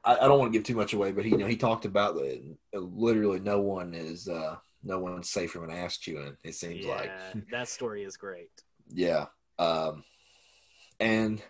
[0.06, 1.84] I, I don't want to give too much away, but he, you know, he talked
[1.84, 2.42] about that
[2.74, 6.38] literally no one is, uh, no one's safe from an ass chewing.
[6.46, 7.12] It seems yeah, like
[7.52, 8.50] that story is great.
[8.92, 9.28] Yeah,
[9.60, 10.04] um,
[11.00, 11.44] and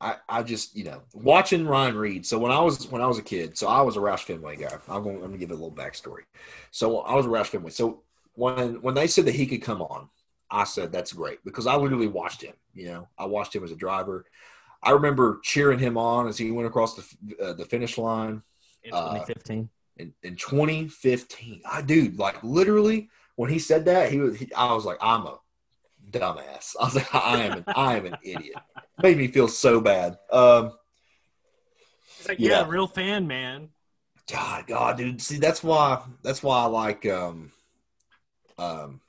[0.00, 2.26] I, I just you know watching Ryan Reed.
[2.26, 4.56] So when I was when I was a kid, so I was a Roush Fenway
[4.56, 4.76] guy.
[4.88, 6.22] I'm going, I'm gonna give it a little backstory.
[6.70, 7.70] So I was a Roush Fenway.
[7.70, 8.02] So
[8.34, 10.08] when when they said that he could come on,
[10.50, 12.54] I said that's great because I literally watched him.
[12.74, 14.24] You know, I watched him as a driver.
[14.82, 18.42] I remember cheering him on as he went across the uh, the finish line
[18.84, 19.58] in 2015.
[19.58, 24.36] Uh, in, in 2015, I dude, like literally when he said that, he was.
[24.36, 25.38] He, I was like, I'm a
[26.10, 26.74] dumbass.
[26.80, 28.56] I was like, I am an, I am an idiot.
[29.02, 30.18] Made me feel so bad.
[30.30, 30.72] Um,
[32.26, 33.68] like, yeah, yeah, real fan, man.
[34.30, 35.22] God, God, dude.
[35.22, 36.02] See, that's why.
[36.22, 37.06] That's why I like.
[37.06, 37.52] Um,
[38.58, 39.00] um,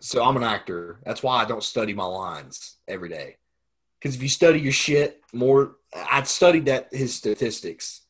[0.00, 1.00] so I'm an actor.
[1.04, 3.36] That's why I don't study my lines every day.
[3.98, 5.76] Because if you study your shit more,
[6.10, 8.02] I'd studied that his statistics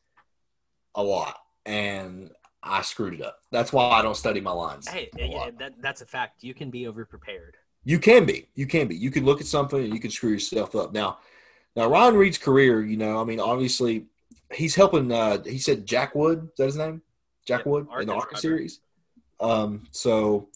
[0.93, 3.37] a lot, and I screwed it up.
[3.51, 4.87] That's why I don't study my lines.
[4.87, 6.43] Hey, yeah, that, that's a fact.
[6.43, 7.55] You can be over prepared.
[7.85, 8.47] You can be.
[8.55, 8.95] You can be.
[8.95, 10.91] You can look at something and you can screw yourself up.
[10.91, 11.19] Now,
[11.75, 14.07] now Ryan Reed's career, you know, I mean, obviously,
[14.51, 15.11] he's helping.
[15.11, 16.45] Uh, he said Jack Wood.
[16.45, 17.03] Is that his name?
[17.45, 18.79] Jack yep, Wood in the ARCA series.
[19.39, 20.49] Um, so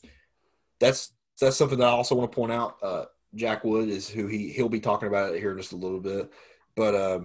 [0.80, 2.78] that's that's something that I also want to point out.
[2.82, 5.78] Uh, Jack Wood is who he he'll be talking about it here in just a
[5.78, 6.32] little bit,
[6.76, 7.20] but uh,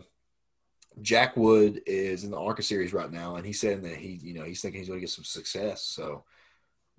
[1.01, 4.35] Jack Wood is in the ARCA series right now, and he's saying that he you
[4.35, 5.83] know he's thinking he's going to get some success.
[5.83, 6.25] So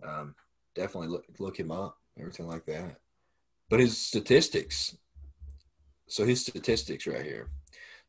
[0.02, 0.34] um,
[0.74, 2.98] definitely look look him up everything like that.
[3.70, 4.96] But his statistics,
[6.08, 7.50] so his statistics right here.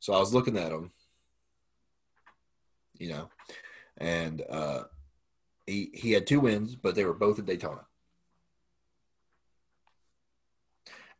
[0.00, 0.92] So I was looking at him,
[2.98, 3.30] you know,
[3.96, 4.84] and uh,
[5.66, 7.86] he he had two wins, but they were both at Daytona.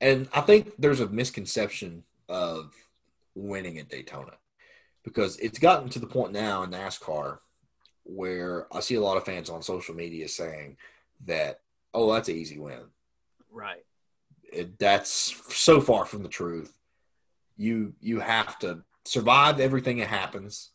[0.00, 2.74] And I think there's a misconception of
[3.34, 4.32] winning at Daytona
[5.04, 7.38] because it's gotten to the point now in NASCAR
[8.04, 10.76] where I see a lot of fans on social media saying
[11.24, 11.60] that
[11.96, 12.82] oh, that's an easy win.
[13.50, 13.84] Right.
[14.52, 16.72] It, that's so far from the truth.
[17.56, 20.70] You you have to survive everything that happens.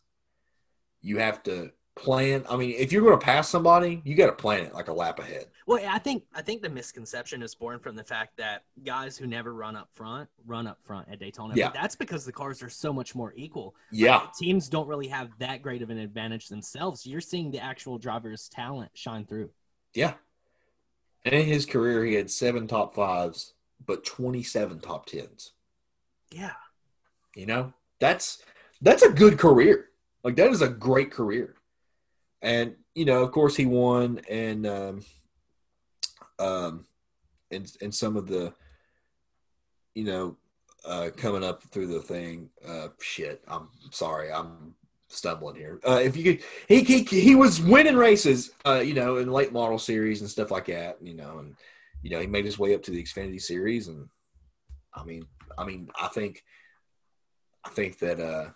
[1.00, 2.44] You have to plan.
[2.50, 4.92] I mean, if you're going to pass somebody, you got to plan it like a
[4.92, 5.46] lap ahead.
[5.66, 9.26] Well, I think I think the misconception is born from the fact that guys who
[9.26, 11.54] never run up front run up front at Daytona.
[11.54, 11.68] Yeah.
[11.68, 13.76] But that's because the cars are so much more equal.
[13.92, 14.18] Yeah.
[14.18, 17.06] Like, teams don't really have that great of an advantage themselves.
[17.06, 19.50] You're seeing the actual driver's talent shine through.
[19.94, 20.14] Yeah.
[21.24, 23.54] In his career, he had seven top fives,
[23.84, 25.52] but 27 top tens.
[26.32, 26.52] Yeah.
[27.36, 28.42] You know, that's
[28.80, 29.90] that's a good career.
[30.24, 31.54] Like that is a great career.
[32.42, 35.04] And you know, of course, he won and um,
[36.38, 36.86] um,
[37.50, 38.52] and and some of the,
[39.94, 40.36] you know,
[40.84, 42.50] uh, coming up through the thing.
[42.66, 44.74] Uh, shit, I'm sorry, I'm
[45.12, 45.80] stumbling here.
[45.86, 49.52] Uh, if you could, he, he he was winning races, uh, you know, in late
[49.52, 51.54] model series and stuff like that, you know, and
[52.02, 54.08] you know he made his way up to the Xfinity series, and
[54.94, 56.42] I mean, I mean, I think,
[57.64, 58.50] I think that uh,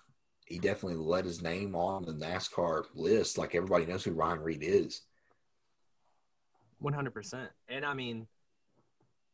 [0.46, 3.38] he definitely let his name on the NASCAR list.
[3.38, 5.02] Like everybody knows who Ryan Reed is.
[6.78, 8.26] One hundred percent, and I mean,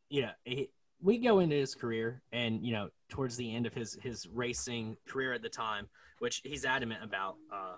[0.09, 0.69] yeah, he,
[1.03, 4.97] we go into his career, and you know, towards the end of his his racing
[5.05, 5.87] career at the time
[6.23, 7.35] which he's adamant about.
[7.51, 7.75] Uh,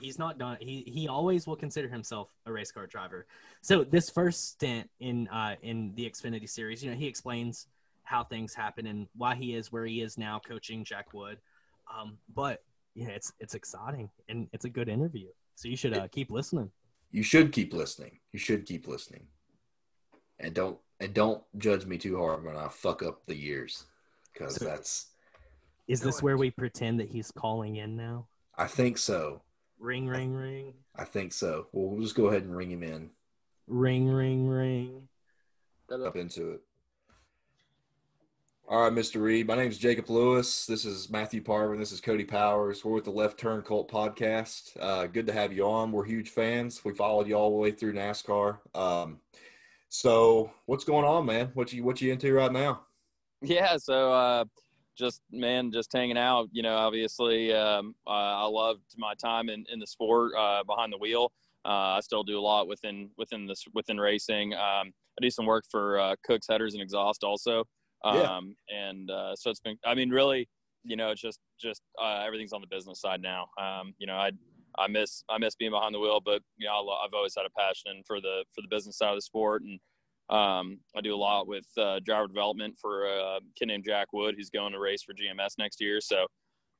[0.00, 0.56] he's not done.
[0.60, 3.26] He he always will consider himself a race car driver.
[3.60, 7.66] So this first stint in uh, in the Xfinity series, you know, he explains
[8.04, 11.38] how things happen and why he is where he is now, coaching Jack Wood.
[11.92, 12.62] Um, but
[12.94, 15.26] yeah, it's it's exciting and it's a good interview.
[15.56, 16.70] So you should uh, keep listening.
[17.10, 18.20] You should keep listening.
[18.32, 19.26] You should keep listening,
[20.40, 23.84] and don't and don't judge me too hard when I fuck up the years,
[24.32, 25.06] because so, that's
[25.86, 28.26] is this where we pretend that he's calling in now?
[28.56, 29.42] I think so.
[29.78, 30.74] Ring, ring, ring.
[30.96, 31.68] I think so.
[31.72, 33.10] Well, we'll just go ahead and ring him in.
[33.66, 35.08] Ring, ring, ring.
[35.90, 36.60] Up into it.
[38.68, 39.22] All right, Mr.
[39.22, 39.46] Reed.
[39.46, 40.66] My name is Jacob Lewis.
[40.66, 41.78] This is Matthew Parvin.
[41.78, 42.84] This is Cody Powers.
[42.84, 44.76] We're with the Left Turn Cult podcast.
[44.78, 45.90] Uh, good to have you on.
[45.90, 46.84] We're huge fans.
[46.84, 48.58] We followed you all the way through NASCAR.
[48.74, 49.20] Um,
[49.88, 51.50] so, what's going on, man?
[51.54, 52.82] What you what you into right now?
[53.42, 54.44] Yeah, so uh,
[54.96, 56.48] just man, just hanging out.
[56.52, 60.92] You know, obviously, um, uh, I loved my time in, in the sport uh, behind
[60.92, 61.32] the wheel.
[61.64, 64.54] Uh, I still do a lot within within this within racing.
[64.54, 67.64] Um, I do some work for uh, Kooks Headers and Exhaust also.
[68.04, 68.88] Um, yeah.
[68.88, 69.76] And uh, so it's been.
[69.84, 70.48] I mean, really,
[70.84, 73.46] you know, it's just just uh, everything's on the business side now.
[73.60, 74.30] Um, you know, I
[74.78, 76.72] I miss I miss being behind the wheel, but you know,
[77.04, 79.78] I've always had a passion for the for the business side of the sport and
[80.30, 84.34] Um, I do a lot with uh, driver development for a kid named Jack Wood,
[84.36, 86.00] who's going to race for GMS next year.
[86.02, 86.26] So,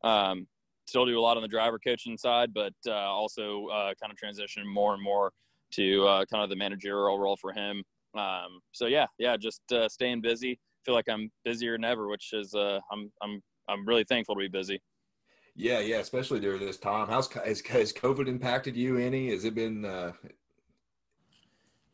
[0.05, 0.47] um,
[0.87, 4.19] still do a lot on the driver coaching side, but uh, also uh, kind of
[4.19, 5.33] transition more and more
[5.73, 7.83] to uh, kind of the managerial role for him.
[8.17, 10.59] Um, so yeah, yeah, just uh, staying busy.
[10.85, 14.39] Feel like I'm busier than ever, which is uh, I'm I'm I'm really thankful to
[14.41, 14.81] be busy.
[15.59, 17.09] Yeah, yeah, especially during this time.
[17.09, 19.31] How's has, has COVID impacted you any?
[19.33, 19.85] Has it been?
[19.85, 20.13] Uh...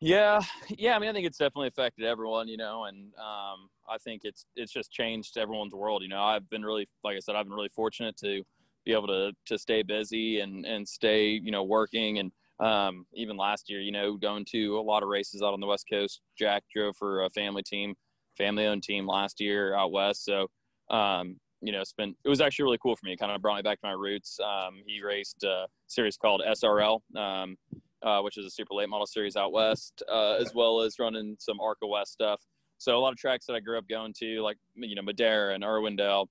[0.01, 0.95] Yeah, yeah.
[0.95, 4.45] I mean, I think it's definitely affected everyone, you know, and um, I think it's
[4.55, 6.03] it's just changed everyone's world.
[6.03, 8.43] You know, I've been really, like I said, I've been really fortunate to
[8.85, 13.39] be able to to stay busy and and stay, you know, working and um, even
[13.39, 16.21] last year, you know, going to a lot of races out on the West Coast.
[16.39, 17.95] Jack drove for a family team,
[18.37, 20.23] family owned team last year out west.
[20.23, 20.49] So,
[20.91, 23.15] um, you know, spent it was actually really cool for me.
[23.15, 24.39] It kind of brought me back to my roots.
[24.39, 27.57] Um, he raced a series called SRL, um,
[28.03, 31.37] uh, which is a super late model series out west, uh, as well as running
[31.39, 32.41] some ARCA West stuff.
[32.77, 35.55] So a lot of tracks that I grew up going to, like you know Madera
[35.55, 36.27] and Irwindale,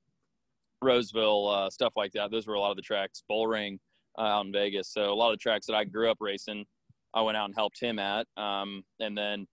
[0.84, 2.30] Roseville, uh, stuff like that.
[2.30, 3.24] Those were a lot of the tracks.
[3.28, 3.80] Bullring
[4.19, 4.89] uh, out in Vegas.
[4.89, 6.65] So a lot of the tracks that I grew up racing,
[7.13, 8.28] I went out and helped him at.
[8.38, 9.48] Um, and then,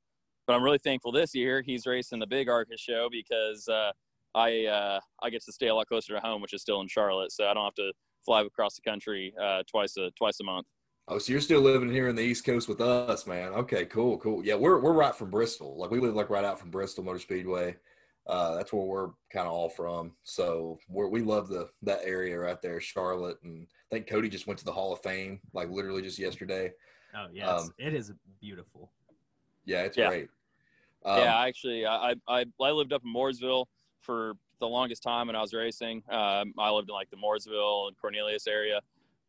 [0.47, 3.93] but I'm really thankful this year he's racing the big ARCA show because uh,
[4.35, 6.89] I uh, I get to stay a lot closer to home, which is still in
[6.89, 7.93] Charlotte, so I don't have to
[8.25, 10.67] fly across the country uh, twice a twice a month.
[11.09, 13.49] Oh, so you're still living here in the East Coast with us, man?
[13.49, 14.45] Okay, cool, cool.
[14.45, 15.77] Yeah, we're we're right from Bristol.
[15.77, 17.77] Like we live like right out from Bristol Motor Speedway.
[18.27, 20.13] Uh, that's where we're kind of all from.
[20.23, 24.47] So we we love the that area right there, Charlotte, and I think Cody just
[24.47, 26.73] went to the Hall of Fame like literally just yesterday.
[27.17, 28.93] Oh yes, um, it is beautiful.
[29.65, 30.09] Yeah, it's yeah.
[30.09, 30.29] great.
[31.05, 33.67] Um, yeah, actually, I, I I lived up in Mooresville
[34.01, 36.03] for the longest time when I was racing.
[36.11, 38.81] Um, I lived in like the Mooresville and Cornelius area,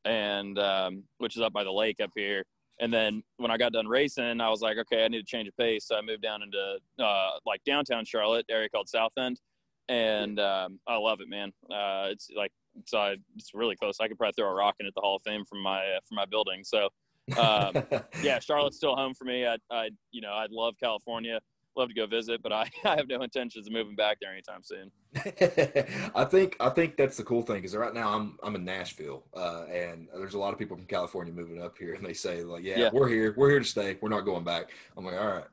[0.06, 2.44] and um, which is up by the lake up here.
[2.80, 5.48] And then when I got done racing, I was like, okay, I need to change
[5.48, 5.86] of pace.
[5.86, 9.40] So I moved down into uh, like downtown Charlotte, area called South End,
[9.88, 11.52] and um, I love it, man.
[11.70, 12.52] Uh, it's like
[12.86, 13.98] so I, it's really close.
[14.00, 16.00] I could probably throw a rock in at the Hall of Fame from my uh,
[16.08, 16.64] from my building.
[16.64, 16.90] So
[17.38, 17.84] um,
[18.24, 19.46] yeah, Charlotte's still home for me.
[19.46, 21.40] I, I you know I love California
[21.76, 24.62] love to go visit, but I, I have no intentions of moving back there anytime
[24.64, 24.92] soon.
[26.16, 29.24] I think I think that's the cool thing because right now I'm I'm in Nashville,
[29.34, 32.44] uh, and there's a lot of people from California moving up here, and they say
[32.44, 32.90] like, yeah, yeah.
[32.94, 34.72] we're here, we're here to stay, we're not going back.
[34.96, 35.46] I'm like, all right.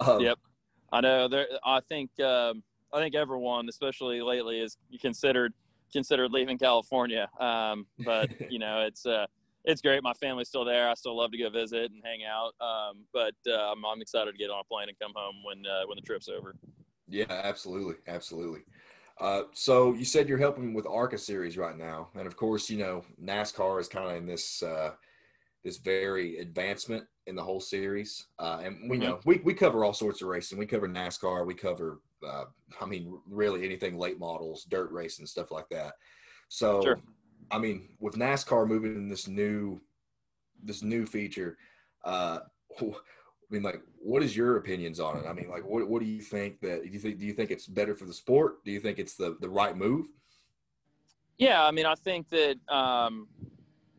[0.00, 0.38] Um, yep,
[0.92, 1.28] I know.
[1.28, 5.52] There, I think um, I think everyone, especially lately, is considered
[5.92, 7.28] considered leaving California.
[7.40, 9.26] Um, but you know, it's uh,
[9.64, 10.02] it's great.
[10.02, 10.88] My family's still there.
[10.88, 12.52] I still love to go visit and hang out.
[12.60, 15.64] Um, but uh, I'm, I'm, excited to get on a plane and come home when
[15.66, 16.54] uh, when the trip's over.
[17.08, 18.60] Yeah, absolutely, absolutely.
[19.20, 22.78] Uh, so you said you're helping with ARCA series right now, and of course, you
[22.78, 24.92] know NASCAR is kind of in this uh,
[25.64, 28.26] this very advancement in the whole series.
[28.38, 29.06] Uh, and we mm-hmm.
[29.06, 30.58] know we we cover all sorts of racing.
[30.58, 31.46] We cover NASCAR.
[31.46, 32.44] We cover, uh,
[32.80, 35.94] I mean, really anything late models, dirt racing, stuff like that.
[36.48, 36.82] So.
[36.82, 37.00] Sure
[37.50, 39.80] I mean, with NASCAR moving in this new
[40.62, 41.58] this new feature,
[42.04, 42.40] uh,
[42.80, 42.92] I
[43.50, 45.26] mean, like, what is your opinions on it?
[45.26, 47.50] I mean, like, what what do you think that do you think do you think
[47.50, 48.64] it's better for the sport?
[48.64, 50.06] Do you think it's the the right move?
[51.38, 53.28] Yeah, I mean, I think that um,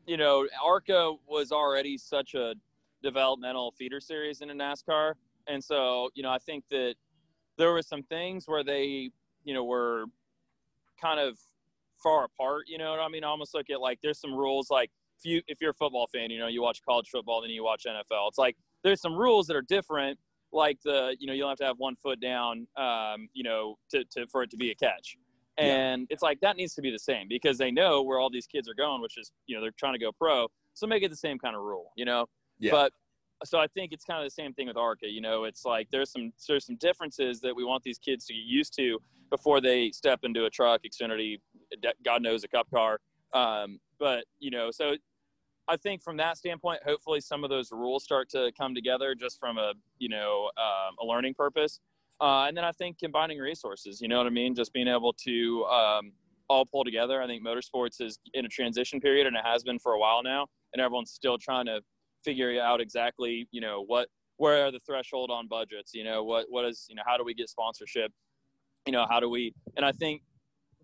[0.06, 2.56] you know, ARCA was already such a
[3.04, 5.14] developmental feeder series in a NASCAR,
[5.48, 6.96] and so you know, I think that
[7.58, 9.12] there were some things where they,
[9.44, 10.06] you know, were
[11.00, 11.38] kind of
[12.02, 12.64] far apart.
[12.68, 13.24] You know what I mean?
[13.24, 16.08] I almost look at like there's some rules like if you if you're a football
[16.08, 18.30] fan, you know, you watch college football, then you watch NFL.
[18.30, 20.20] It's like there's some rules that are different.
[20.52, 23.76] Like the you know you don't have to have one foot down, um, you know,
[23.92, 25.18] to, to for it to be a catch.
[25.58, 26.14] And yeah.
[26.14, 28.70] it's like that needs to be the same because they know where all these kids
[28.70, 30.48] are going, which is you know they're trying to go pro.
[30.74, 32.28] So make it the same kind of rule, you know.
[32.60, 32.72] Yeah.
[32.72, 32.92] But
[33.44, 35.08] so I think it's kind of the same thing with ARCA.
[35.08, 38.34] You know, it's like there's some there's some differences that we want these kids to
[38.34, 41.40] get used to before they step into a truck, Xfinity,
[42.04, 43.00] God knows a Cup car.
[43.34, 44.96] Um, but you know, so
[45.68, 49.40] I think from that standpoint, hopefully some of those rules start to come together just
[49.40, 51.80] from a you know um, a learning purpose.
[52.22, 55.12] Uh, and then I think combining resources, you know what I mean, just being able
[55.26, 56.14] to um,
[56.48, 57.22] all pull together.
[57.22, 60.24] I think motorsports is in a transition period, and it has been for a while
[60.24, 61.82] now, and everyone's still trying to
[62.24, 64.08] figure out exactly, you know, what
[64.38, 67.24] where are the threshold on budgets, you know, what what is, you know, how do
[67.24, 68.12] we get sponsorship,
[68.86, 69.54] you know, how do we?
[69.76, 70.22] And I think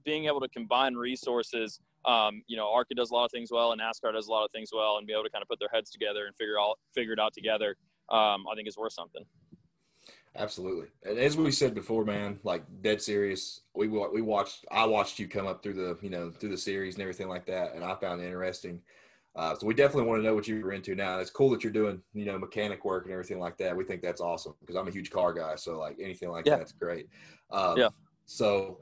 [0.04, 3.72] being able to combine resources, um, you know, ARCA does a lot of things well,
[3.72, 5.60] and NASCAR does a lot of things well, and be able to kind of put
[5.60, 7.76] their heads together and figure out figure it out together,
[8.10, 9.26] um, I think is worth something.
[10.36, 13.62] Absolutely, and as we said before, man, like dead serious.
[13.76, 14.66] We we watched.
[14.72, 17.46] I watched you come up through the you know through the series and everything like
[17.48, 18.82] that, and I found it interesting.
[19.36, 21.20] Uh, so we definitely want to know what you're into now.
[21.20, 23.76] It's cool that you're doing, you know, mechanic work and everything like that.
[23.76, 25.56] We think that's awesome because I'm a huge car guy.
[25.56, 26.58] So like anything like Yeah.
[26.58, 27.08] that's great.
[27.50, 27.90] Um, Yeah.
[28.26, 28.82] So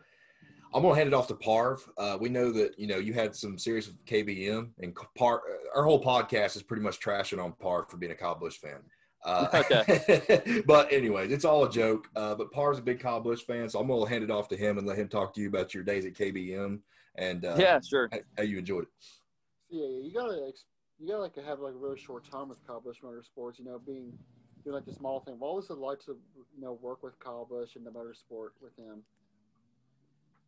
[0.73, 1.79] I'm gonna hand it off to Parv.
[1.97, 5.41] Uh, we know that you know you had some serious with KBM, and Par.
[5.75, 8.79] Our whole podcast is pretty much trashing on Parv for being a Kyle Busch fan.
[9.25, 10.61] Uh, okay.
[10.67, 12.07] but anyways, it's all a joke.
[12.15, 14.57] Uh, but Parv's a big Kyle Busch fan, so I'm gonna hand it off to
[14.57, 16.79] him and let him talk to you about your days at KBM
[17.15, 18.09] and uh, yeah, sure.
[18.11, 18.89] how- how you enjoyed it.
[19.69, 20.65] Yeah, yeah, you gotta ex-
[20.99, 23.59] you gotta like have like a really short time with Kyle Busch Motorsports.
[23.59, 24.13] You know, being
[24.63, 25.35] doing like the small thing.
[25.39, 26.17] What was it like to
[26.55, 29.03] you know work with Kyle Busch in the motorsport with him?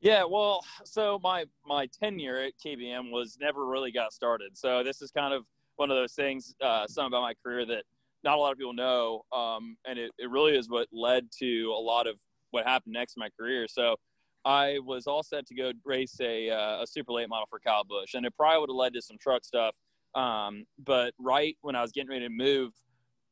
[0.02, 4.58] Yeah, well, so my my tenure at KBM was never really got started.
[4.58, 5.46] So this is kind of
[5.76, 7.84] one of those things, uh, some about my career that
[8.24, 11.68] not a lot of people know, um, and it, it really is what led to
[11.68, 12.16] a lot of
[12.50, 13.68] what happened next in my career.
[13.68, 13.96] So
[14.44, 17.84] I was all set to go race a, uh, a super late model for Kyle
[17.84, 19.76] Busch, and it probably would have led to some truck stuff.
[20.16, 22.74] Um, but right when I was getting ready to move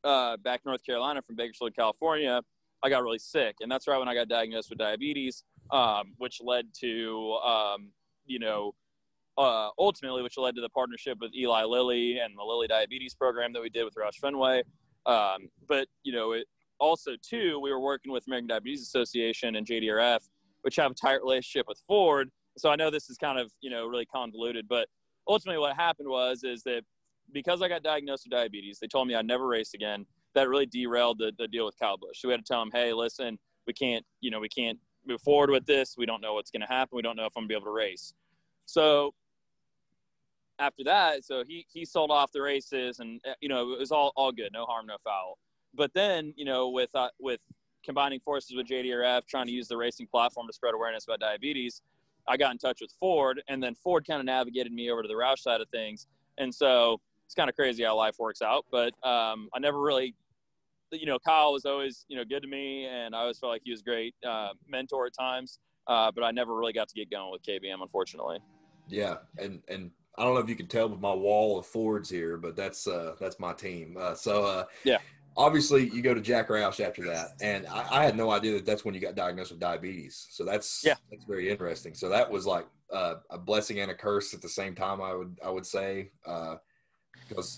[0.04, 2.42] uh, back to North Carolina from Bakersfield, California,
[2.82, 6.40] I got really sick, and that's right when I got diagnosed with diabetes um, which
[6.42, 7.92] led to um,
[8.26, 8.74] you know
[9.38, 13.54] uh, ultimately which led to the partnership with Eli Lilly and the Lilly Diabetes program
[13.54, 14.64] that we did with Roush Fenway.
[15.06, 16.46] Um, but you know it
[16.80, 20.20] also too we were working with American Diabetes Association and JDRF,
[20.62, 22.30] which have a tight relationship with Ford.
[22.58, 24.88] So I know this is kind of you know really convoluted, but
[25.28, 26.82] ultimately what happened was is that
[27.32, 30.06] because I got diagnosed with diabetes, they told me I'd never race again.
[30.36, 32.22] That really derailed the, the deal with Kyle Busch.
[32.22, 35.22] So we had to tell him, hey, listen, we can't, you know, we can't move
[35.22, 35.96] forward with this.
[35.98, 36.96] We don't know what's going to happen.
[36.96, 38.14] We don't know if I'm going to be able to race.
[38.66, 39.14] So
[40.60, 43.92] after that, so he he sold off the races, and uh, you know it was
[43.92, 45.40] all all good, no harm, no foul.
[45.74, 47.40] But then you know with uh, with
[47.84, 51.82] combining forces with JDRF, trying to use the racing platform to spread awareness about diabetes,
[52.28, 55.08] I got in touch with Ford, and then Ford kind of navigated me over to
[55.08, 56.08] the Roush side of things,
[56.38, 57.00] and so
[57.30, 58.66] it's kind of crazy how life works out.
[58.72, 60.16] But um, I never really
[60.92, 63.62] you know, Kyle was always, you know, good to me, and I always felt like
[63.64, 65.60] he was a great uh, mentor at times.
[65.86, 68.40] Uh, but I never really got to get going with KBM, unfortunately.
[68.88, 72.10] Yeah, and and I don't know if you can tell with my wall of Fords
[72.10, 73.98] here, but that's uh, that's my team.
[74.00, 74.98] Uh, so uh, Yeah.
[75.38, 78.66] obviously you go to Jack Roush after that, and I, I had no idea that
[78.66, 80.26] that's when you got diagnosed with diabetes.
[80.32, 80.96] So that's Yeah.
[81.12, 81.94] that's very interesting.
[81.94, 85.04] So that was like uh, a blessing and a curse at the same time.
[85.04, 86.56] I would I would say uh,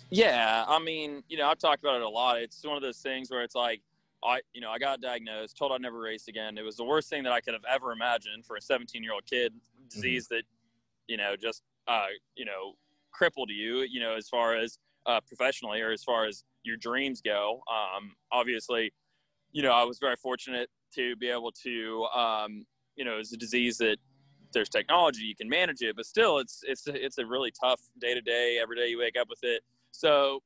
[0.09, 2.39] Yeah, I mean, you know, I've talked about it a lot.
[2.39, 3.81] It's one of those things where it's like,
[4.23, 6.57] I, you know, I got diagnosed, told I'd never race again.
[6.57, 9.13] It was the worst thing that I could have ever imagined for a 17 year
[9.13, 9.53] old kid.
[9.89, 10.43] Disease that,
[11.07, 12.73] you know, just, uh, you know,
[13.11, 17.21] crippled you, you know, as far as uh, professionally or as far as your dreams
[17.21, 17.61] go.
[17.69, 18.93] Um, obviously,
[19.51, 22.65] you know, I was very fortunate to be able to, um,
[22.95, 23.97] you know, it's a disease that
[24.53, 28.13] there's technology you can manage it, but still, it's it's it's a really tough day
[28.13, 28.59] to day.
[28.61, 29.61] Every day you wake up with it.
[29.91, 30.39] So,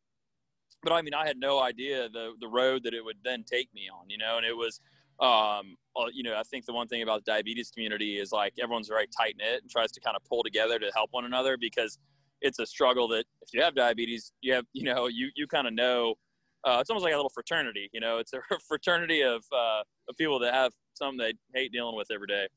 [0.83, 3.73] but I mean, I had no idea the the road that it would then take
[3.73, 4.79] me on, you know, and it was.
[5.17, 5.77] Um,
[6.11, 9.07] you know, I think the one thing about the diabetes community is like everyone's very
[9.17, 11.97] tight knit and tries to kind of pull together to help one another because
[12.41, 15.67] it's a struggle that if you have diabetes, you have, you know, you, you kind
[15.67, 16.15] of know,
[16.63, 20.17] uh, it's almost like a little fraternity, you know, it's a fraternity of, uh, of
[20.17, 22.47] people that have something they hate dealing with every day.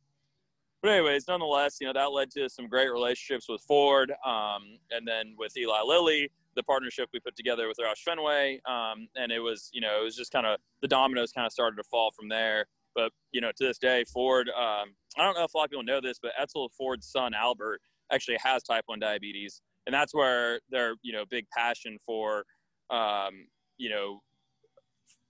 [0.83, 4.13] But anyways, nonetheless, you know, that led to some great relationships with Ford.
[4.25, 8.61] Um, and then with Eli Lilly, the partnership we put together with Roush Fenway.
[8.69, 11.53] Um, and it was, you know, it was just kind of the dominoes kind of
[11.53, 12.67] started to fall from there.
[12.95, 15.71] But, you know, to this day, Ford, um, I don't know if a lot of
[15.71, 17.81] people know this, but Edsel Ford's son, Albert,
[18.13, 19.61] actually has type 1 diabetes.
[19.87, 22.45] And that's where their, you know, big passion for,
[22.91, 23.47] um,
[23.79, 24.21] you know,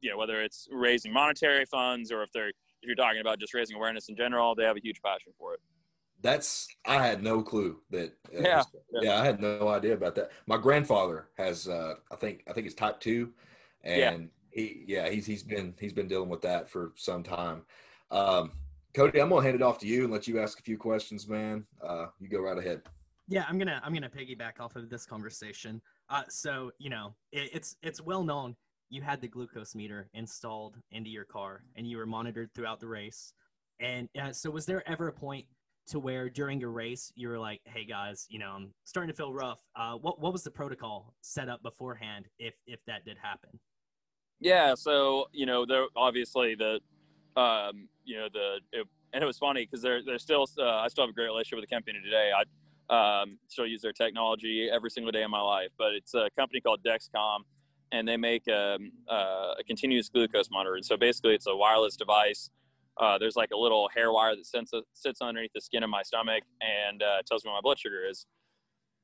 [0.01, 2.53] you know, whether it's raising monetary funds or if they're,
[2.83, 5.55] if you're talking about just raising awareness in general, they have a huge passion for
[5.55, 5.61] it.
[6.23, 8.13] that's I had no clue that.
[8.37, 8.63] Uh, Yeah,
[8.93, 9.21] yeah, yeah.
[9.21, 10.31] I had no idea about that.
[10.47, 13.33] My grandfather has, uh, I think, I think it's type two,
[13.83, 17.63] and he, yeah, he's he's been he's been dealing with that for some time.
[18.11, 18.53] Um,
[18.95, 21.29] Cody, I'm gonna hand it off to you and let you ask a few questions,
[21.29, 21.65] man.
[21.83, 22.83] Uh, you go right ahead.
[23.29, 25.81] Yeah, I'm gonna I'm gonna piggyback off of this conversation.
[26.09, 28.57] Uh, so you know, it, it's it's well known
[28.91, 32.89] you had the glucose meter installed into your car and you were monitored throughout the
[32.89, 33.33] race.
[33.81, 35.47] And uh, so, was there ever a point
[35.89, 39.17] to where during a race you were like, "Hey guys, you know, I'm starting to
[39.17, 43.17] feel rough." Uh, what what was the protocol set up beforehand if if that did
[43.23, 43.59] happen?
[44.41, 46.81] Yeah, so you know, there obviously the,
[47.41, 50.89] um, you know, the it, and it was funny because they're they're still uh, I
[50.89, 52.31] still have a great relationship with the company today.
[52.37, 56.29] I um, still use their technology every single day of my life, but it's a
[56.37, 57.41] company called Dexcom,
[57.93, 60.77] and they make um, uh, a continuous glucose monitor.
[60.77, 62.51] And so basically, it's a wireless device.
[62.97, 66.03] Uh, there's like a little hair wire that sits, sits underneath the skin of my
[66.03, 68.27] stomach and uh, tells me what my blood sugar is.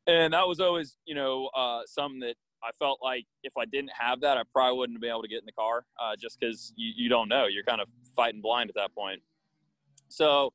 [0.07, 3.91] and that was always you know uh, something that I felt like if I didn't
[3.99, 6.73] have that, I probably wouldn't be able to get in the car, uh, just because
[6.77, 7.47] you, you don't know.
[7.47, 9.21] You're kind of fighting blind at that point.
[10.09, 10.53] So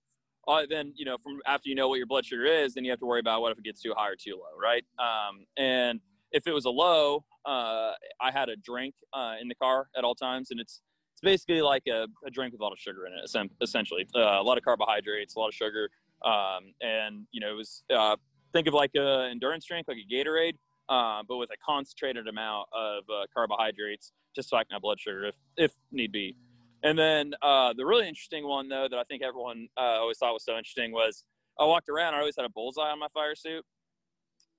[0.47, 2.91] uh, then, you know, from after you know what your blood sugar is, then you
[2.91, 4.83] have to worry about what if it gets too high or too low, right?
[4.97, 5.99] Um, and
[6.31, 10.03] if it was a low, uh, I had a drink uh, in the car at
[10.03, 10.81] all times, and it's
[11.13, 14.07] it's basically like a, a drink with a lot of sugar in it, essentially.
[14.15, 15.89] Uh, a lot of carbohydrates, a lot of sugar,
[16.23, 18.15] um, and you know, it was uh,
[18.53, 20.53] think of like a endurance drink, like a Gatorade,
[20.87, 25.35] uh, but with a concentrated amount of uh, carbohydrates to spike my blood sugar if,
[25.57, 26.35] if need be.
[26.83, 30.53] And then the really interesting one, though, that I think everyone always thought was so
[30.53, 31.25] interesting was
[31.59, 33.65] I walked around, I always had a bullseye on my fire suit.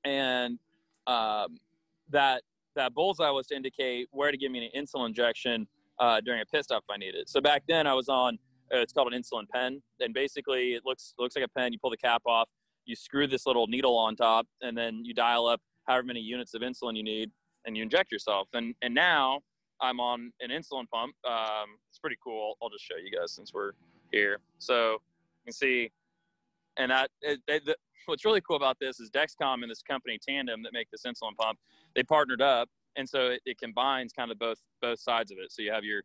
[0.05, 0.59] And
[1.11, 1.59] um,
[2.11, 2.43] that,
[2.77, 5.67] that bullseye was to indicate where to give me an insulin injection
[5.99, 7.29] uh, during a pit stop if I needed.
[7.29, 8.39] So back then I was on,
[8.73, 9.83] uh, it's called an insulin pen.
[10.01, 11.73] And basically it looks, looks like a pen.
[11.73, 12.49] You pull the cap off,
[12.85, 16.55] you screw this little needle on top, and then you dial up however many units
[16.55, 17.31] of insulin you need,
[17.65, 18.49] and you inject yourself.
[18.53, 19.41] And and now
[19.81, 21.15] I'm on an insulin pump.
[21.29, 22.57] Um, it's pretty cool.
[22.63, 23.73] I'll just show you guys since we're
[24.13, 24.39] here.
[24.59, 25.91] So you can see,
[26.81, 27.77] and it, they, the,
[28.07, 31.37] what's really cool about this is Dexcom and this company Tandem that make this insulin
[31.39, 31.59] pump.
[31.95, 35.53] They partnered up, and so it, it combines kind of both both sides of it.
[35.53, 36.03] So you have your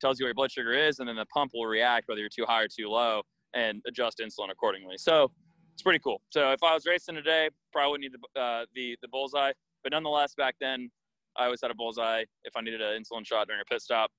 [0.00, 2.28] tells you what your blood sugar is, and then the pump will react whether you're
[2.28, 3.22] too high or too low
[3.54, 4.96] and adjust insulin accordingly.
[4.98, 5.30] So
[5.72, 6.20] it's pretty cool.
[6.30, 9.52] So if I was racing today, probably wouldn't need the uh, the the bullseye,
[9.82, 10.90] but nonetheless, back then
[11.36, 12.24] I always had a bullseye.
[12.44, 14.10] If I needed an insulin shot during a pit stop,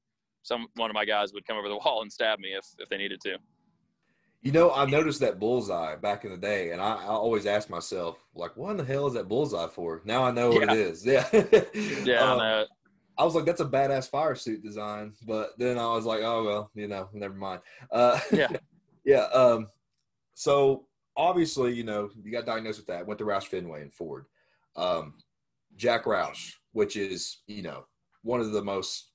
[0.43, 2.89] some one of my guys would come over the wall and stab me if if
[2.89, 3.37] they needed to.
[4.45, 7.67] You know, I noticed that bullseye back in the day, and I, I always ask
[7.67, 10.03] myself, like, what in the hell is that bullseye for?
[10.05, 10.73] Now I know what Yeah.
[10.73, 11.03] it is.
[11.05, 11.27] Yeah.
[12.05, 12.65] Yeah, Um, I know.
[13.17, 16.43] I was like, that's a badass fire suit design, but then I was like, oh
[16.43, 17.61] well, you know, never mind.
[17.89, 18.49] Uh, Yeah.
[19.03, 19.23] yeah.
[19.33, 19.67] Um,
[20.35, 20.85] so
[21.17, 23.07] obviously, you know, you got diagnosed with that.
[23.07, 24.25] Went to Roush Fenway and Ford.
[24.75, 25.15] Um,
[25.75, 27.85] Jack Roush, which is you know
[28.21, 29.09] one of the most,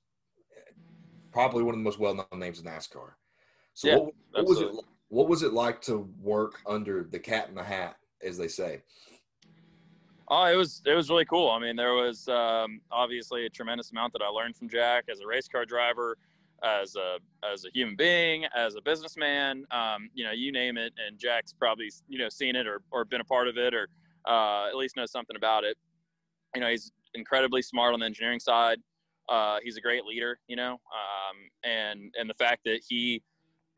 [1.31, 3.11] probably one of the most well known names in NASCAR.
[3.75, 4.65] So Yeah, what, what was it?
[4.65, 4.91] absolutely.
[5.11, 8.83] What was it like to work under the cat in the hat, as they say?
[10.29, 11.51] Oh, it was it was really cool.
[11.51, 15.19] I mean, there was um, obviously a tremendous amount that I learned from Jack as
[15.19, 16.17] a race car driver,
[16.63, 19.65] as a as a human being, as a businessman.
[19.73, 23.05] Um, you know, you name it, and Jack's probably you know seen it or or
[23.05, 23.89] been a part of it or
[24.29, 25.77] uh, at least knows something about it.
[26.55, 28.79] You know, he's incredibly smart on the engineering side.
[29.29, 30.39] Uh, he's a great leader.
[30.47, 33.25] You know, um, and and the fact that he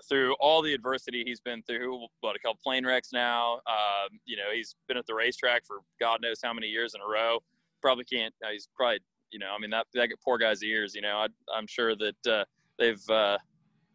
[0.08, 3.54] through all the adversity he's been through, what a couple plane wrecks now.
[3.66, 7.00] Um, you know, he's been at the racetrack for God knows how many years in
[7.00, 7.38] a row.
[7.80, 8.34] Probably can't.
[8.44, 9.00] Uh, he's probably,
[9.30, 10.94] you know, I mean that that poor guy's ears.
[10.94, 12.44] You know, I, I'm sure that uh,
[12.78, 13.38] they've, uh,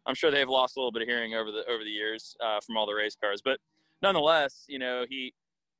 [0.06, 2.60] I'm sure they've lost a little bit of hearing over the over the years uh,
[2.64, 3.40] from all the race cars.
[3.42, 3.58] But
[4.02, 5.32] nonetheless, you know, he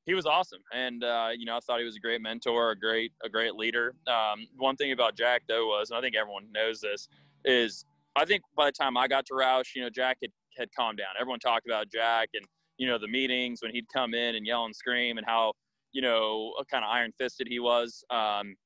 [0.07, 2.79] he was awesome, and uh, you know, I thought he was a great mentor, a
[2.79, 3.95] great a great leader.
[4.07, 7.09] Um, one thing about Jack though was, and I think everyone knows this,
[7.45, 7.85] is
[8.19, 10.99] I think by the time I got to Roush, you know, Jack had, had calmed
[10.99, 11.09] down.
[11.21, 12.45] Everyone talked about Jack and,
[12.77, 15.53] you know, the meetings when he'd come in and yell and scream and how,
[15.93, 18.05] you know, kind of iron fisted he was.
[18.11, 18.57] Um,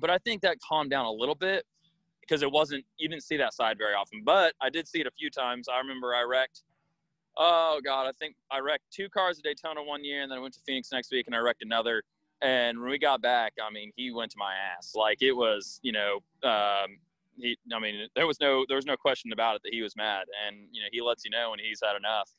[0.00, 1.64] but I think that calmed down a little bit
[2.20, 4.22] because it wasn't, you didn't see that side very often.
[4.24, 5.68] But I did see it a few times.
[5.68, 6.62] I remember I wrecked,
[7.36, 10.40] oh God, I think I wrecked two cars at Daytona one year and then I
[10.40, 12.02] went to Phoenix next week and I wrecked another.
[12.42, 14.92] And when we got back, I mean, he went to my ass.
[14.96, 16.98] Like it was, you know, um,
[17.36, 19.96] he i mean there was no there was no question about it that he was
[19.96, 22.30] mad and you know he lets you know when he's had enough.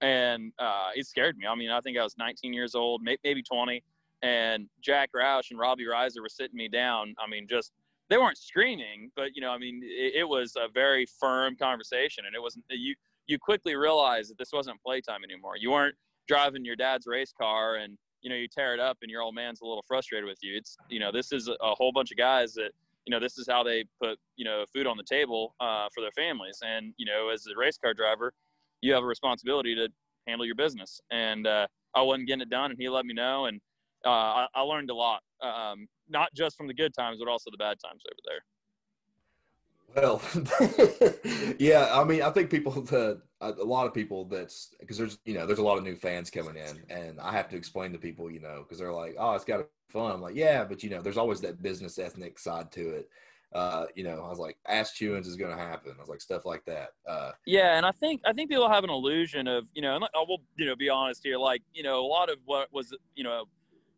[0.00, 1.46] And uh it scared me.
[1.46, 3.82] I mean i think i was 19 years old may, maybe 20
[4.22, 7.14] and jack roush and robbie reiser were sitting me down.
[7.18, 7.72] I mean just
[8.10, 12.24] they weren't screaming but you know i mean it, it was a very firm conversation
[12.26, 12.94] and it wasn't you
[13.26, 15.56] you quickly realized that this wasn't playtime anymore.
[15.56, 15.94] You weren't
[16.28, 19.34] driving your dad's race car and you know you tear it up and your old
[19.34, 20.56] man's a little frustrated with you.
[20.56, 22.70] It's you know this is a whole bunch of guys that
[23.06, 26.00] you know this is how they put you know food on the table uh, for
[26.00, 26.58] their families.
[26.64, 28.32] And you know as a race car driver
[28.80, 29.88] you have a responsibility to
[30.26, 31.00] handle your business.
[31.10, 33.46] And uh, i wasn't getting it done and he let me know.
[33.46, 33.60] And
[34.04, 37.50] uh, I, I learned a lot um, not just from the good times but also
[37.50, 38.40] the bad times over there
[39.94, 40.20] Well,
[41.58, 42.72] yeah, I mean, I think people,
[43.40, 46.30] a lot of people that's because there's, you know, there's a lot of new fans
[46.30, 49.34] coming in, and I have to explain to people, you know, because they're like, oh,
[49.34, 50.12] it's got to be fun.
[50.12, 53.08] I'm like, yeah, but you know, there's always that business ethnic side to it.
[53.52, 55.92] Uh, you know, I was like, ass chewings is going to happen.
[55.96, 56.88] I was like, stuff like that.
[57.08, 60.04] Uh, Yeah, and I think I think people have an illusion of you know, and
[60.04, 62.92] I will you know be honest here, like you know, a lot of what was
[63.14, 63.44] you know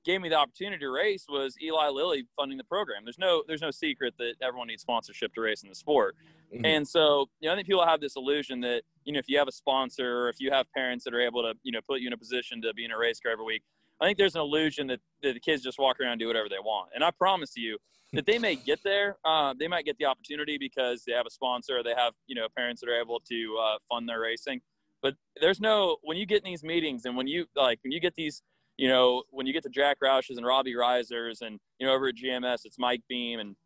[0.06, 3.04] gave me the opportunity to race was Eli Lilly funding the program.
[3.04, 6.14] There's no there's no secret that everyone needs sponsorship to race in the sport,
[6.54, 6.64] Mhm.
[6.64, 9.36] and so you know I think people have this illusion that you know if you
[9.36, 12.00] have a sponsor or if you have parents that are able to you know put
[12.00, 13.62] you in a position to be in a race car every week,
[14.00, 16.48] I think there's an illusion that, that the kids just walk around and do whatever
[16.48, 16.90] they want.
[16.94, 17.76] And I promise you
[18.12, 19.16] that they may get there.
[19.24, 22.46] Uh, they might get the opportunity because they have a sponsor, they have you know
[22.56, 24.60] parents that are able to uh, fund their racing.
[25.02, 28.00] But there's no when you get in these meetings and when you like when you
[28.00, 28.42] get these
[28.76, 32.08] you know when you get to Jack Roush's and Robbie Reisers and you know over
[32.08, 33.56] at GMS it's Mike Beam and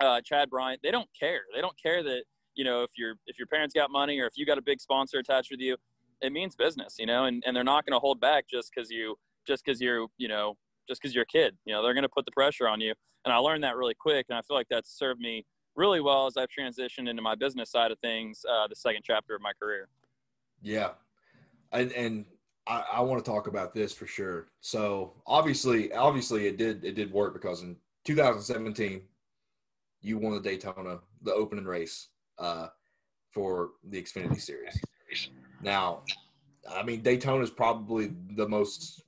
[0.00, 0.80] uh, Chad Bryant.
[0.82, 1.42] They don't care.
[1.54, 2.24] They don't care that
[2.54, 4.80] you know if your if your parents got money or if you got a big
[4.80, 5.76] sponsor attached with you.
[6.22, 8.90] It means business, you know, and, and they're not going to hold back just because
[8.90, 11.56] you just because you're you know just because you're a kid.
[11.64, 12.92] You know, they're going to put the pressure on you.
[13.24, 15.44] And I learned that really quick, and I feel like that's served me
[15.76, 19.34] really well as I've transitioned into my business side of things, uh, the second chapter
[19.34, 19.88] of my career.
[20.62, 20.90] Yeah,
[21.72, 22.24] and and
[22.66, 24.48] I, I want to talk about this for sure.
[24.60, 29.02] So obviously, obviously, it did it did work because in 2017,
[30.02, 32.08] you won the Daytona, the opening race
[32.38, 32.68] uh,
[33.30, 34.78] for the Xfinity Series.
[35.62, 36.02] Now,
[36.70, 39.02] I mean, Daytona is probably the most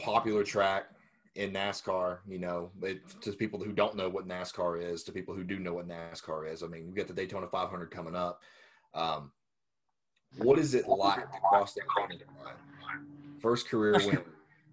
[0.00, 0.86] popular track
[1.34, 5.34] in NASCAR, you know, it, to people who don't know what NASCAR is, to people
[5.34, 6.62] who do know what NASCAR is.
[6.62, 8.40] I mean, we got the Daytona 500 coming up.
[8.94, 9.32] Um,
[10.38, 12.20] what is it like to cross that line?
[13.42, 14.20] First career win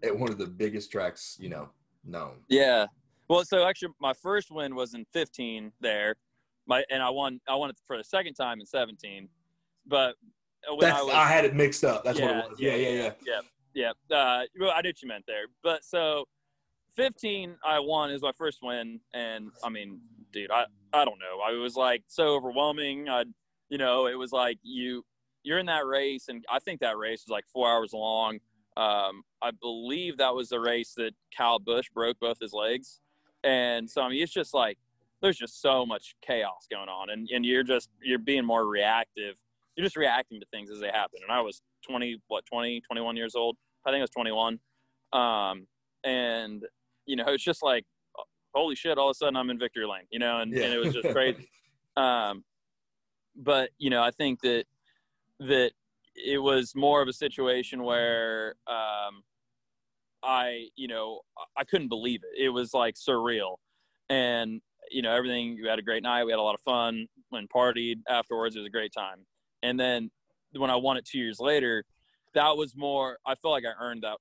[0.03, 1.69] at one of the biggest tracks, you know,
[2.05, 2.35] known.
[2.47, 2.85] Yeah.
[3.27, 6.15] Well, so actually, my first win was in 15 there,
[6.67, 7.39] my and I won.
[7.47, 9.27] I won it for the second time in 17,
[9.85, 10.15] but
[10.77, 12.03] when I, was, I had it mixed up.
[12.03, 12.59] That's yeah, what it was.
[12.59, 13.41] Yeah, yeah, yeah, yeah,
[13.73, 13.91] yeah.
[14.09, 14.17] yeah.
[14.17, 16.25] Uh, well, I knew what you meant there, but so
[16.95, 19.99] 15 I won is my first win, and I mean,
[20.31, 21.39] dude, I I don't know.
[21.45, 23.09] I was like so overwhelming.
[23.09, 23.25] I,
[23.69, 25.03] you know, it was like you
[25.43, 28.39] you're in that race, and I think that race was like four hours long.
[28.79, 33.01] Um, I believe that was the race that Kyle Busch broke both his legs,
[33.43, 34.77] and so I mean, it's just like
[35.21, 39.35] there's just so much chaos going on, and and you're just you're being more reactive.
[39.75, 41.19] You're just reacting to things as they happen.
[41.23, 43.55] And I was 20, what 20, 21 years old.
[43.85, 44.59] I think I was 21.
[45.13, 45.67] Um,
[46.03, 46.65] and
[47.05, 47.85] you know, it's just like,
[48.53, 50.63] holy shit, all of a sudden I'm in victory lane, you know, and, yeah.
[50.63, 51.49] and it was just crazy.
[51.97, 52.43] um,
[53.35, 54.65] but you know, I think that
[55.39, 55.71] that
[56.25, 59.23] it was more of a situation where um,
[60.23, 61.21] I, you know,
[61.57, 62.43] I couldn't believe it.
[62.43, 63.55] It was like surreal,
[64.09, 64.61] and
[64.91, 65.57] you know, everything.
[65.61, 66.23] We had a great night.
[66.25, 67.07] We had a lot of fun.
[67.29, 69.25] When partied afterwards, it was a great time.
[69.61, 70.09] And then
[70.53, 71.85] when I won it two years later,
[72.33, 74.17] that was more i feel like i earned that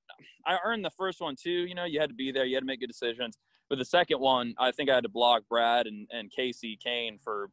[0.46, 2.60] i earned the first one too you know you had to be there you had
[2.60, 3.38] to make good decisions
[3.68, 7.20] but the second one i think i had to block brad and, and Kasey Kahne
[7.22, 7.50] for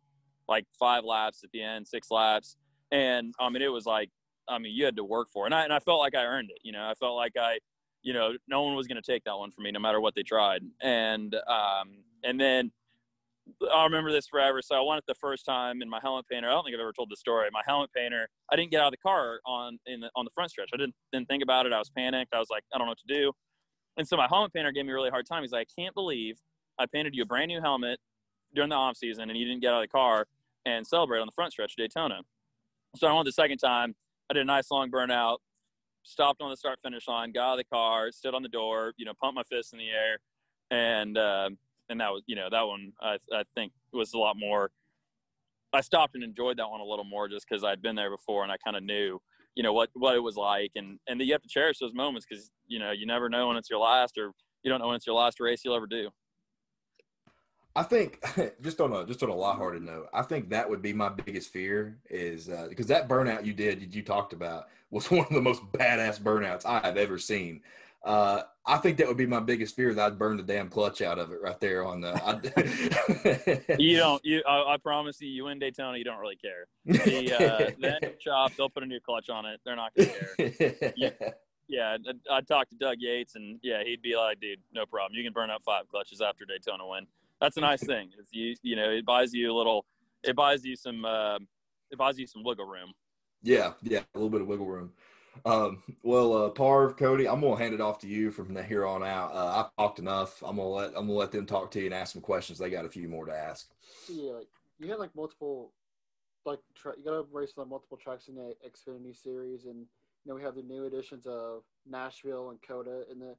[0.48, 2.56] like five laps at the end six laps
[2.92, 4.10] and i mean it was like
[4.48, 6.24] i mean you had to work for it and i, and I felt like i
[6.24, 7.60] earned it you know i felt like i
[8.02, 10.16] you know no one was going to take that one from me no matter what
[10.16, 12.72] they tried and um and then
[13.72, 14.62] I'll remember this forever.
[14.62, 16.50] So I won it the first time in my helmet painter.
[16.50, 17.48] I don't think I've ever told the story.
[17.52, 20.32] My helmet painter, I didn't get out of the car on in the, on the
[20.34, 20.70] front stretch.
[20.74, 21.74] I didn't didn't think about it.
[21.74, 22.34] I was panicked.
[22.34, 23.32] I was like, I don't know what to do.
[23.98, 25.44] And so my helmet painter gave me a really hard time.
[25.44, 26.38] He's like, I can't believe
[26.80, 28.00] I painted you a brand new helmet
[28.54, 30.28] during the off season and you didn't get out of the car
[30.66, 32.22] and celebrate on the front stretch of Daytona.
[32.96, 33.96] So I won the second time.
[34.30, 35.38] I did a nice long burnout,
[36.04, 38.94] stopped on the start finish line, got out of the car, stood on the door,
[38.98, 40.20] you know, pumped my fist in the air,
[40.72, 41.50] and uh,
[41.90, 44.72] and that was you know that one I, I think was a lot more
[45.72, 48.44] i stopped and enjoyed that one a little more just because i'd been there before
[48.44, 49.20] and i kind of knew
[49.56, 50.72] you know what what it was like.
[50.76, 53.58] And and you have to cherish those moments because you know you never know when
[53.58, 54.32] it's your last or
[54.64, 56.10] you don't know when it's your last race you'll ever do
[57.76, 58.24] I think
[58.62, 61.52] just on a just on a lighthearted note, I think that would be my biggest
[61.52, 65.42] fear is uh, because that burnout you did you talked about was one of the
[65.42, 67.62] most badass burnouts I have ever seen.
[68.04, 71.02] Uh, I think that would be my biggest fear that I'd burn the damn clutch
[71.02, 73.76] out of it right there on the.
[73.80, 74.24] you don't.
[74.24, 74.44] You.
[74.48, 75.28] I, I, promise you.
[75.28, 76.68] You win Daytona, you don't really care.
[76.86, 79.60] The uh, then chop, they'll put a new clutch on it.
[79.66, 80.10] They're not gonna
[80.52, 80.94] care.
[80.96, 81.10] yeah.
[81.68, 81.98] Yeah,
[82.30, 85.18] I, would talk to Doug Yates, and yeah, he'd be like, "Dude, no problem.
[85.18, 87.08] You can burn up five clutches after Daytona win.
[87.42, 88.10] That's a nice thing.
[88.20, 89.86] Is you, you know, it buys you a little,
[90.24, 91.38] it buys you some, uh,
[91.92, 92.94] it buys you some wiggle room.
[93.44, 94.92] Yeah, yeah, a little bit of wiggle room.
[95.44, 99.04] Um, well, uh, Parv, Cody, I'm gonna hand it off to you from here on
[99.04, 99.34] out.
[99.34, 100.42] Uh, I've talked enough.
[100.42, 102.58] I'm gonna let I'm gonna let them talk to you and ask some questions.
[102.58, 103.70] They got a few more to ask.
[104.08, 104.48] Yeah, like
[104.80, 105.74] you had like multiple,
[106.46, 109.86] like tra- you got to race on multiple tracks in the Xfinity series, and you
[110.28, 113.36] know we have the new additions of Nashville and COTA in the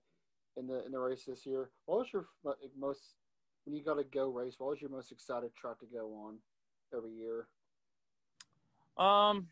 [0.59, 1.71] in the in the race this year.
[1.87, 2.27] What was your
[2.79, 3.15] most
[3.67, 4.55] when you got to go race?
[4.59, 6.37] What was your most excited track to go on
[6.97, 7.49] every year?
[8.97, 9.49] Um,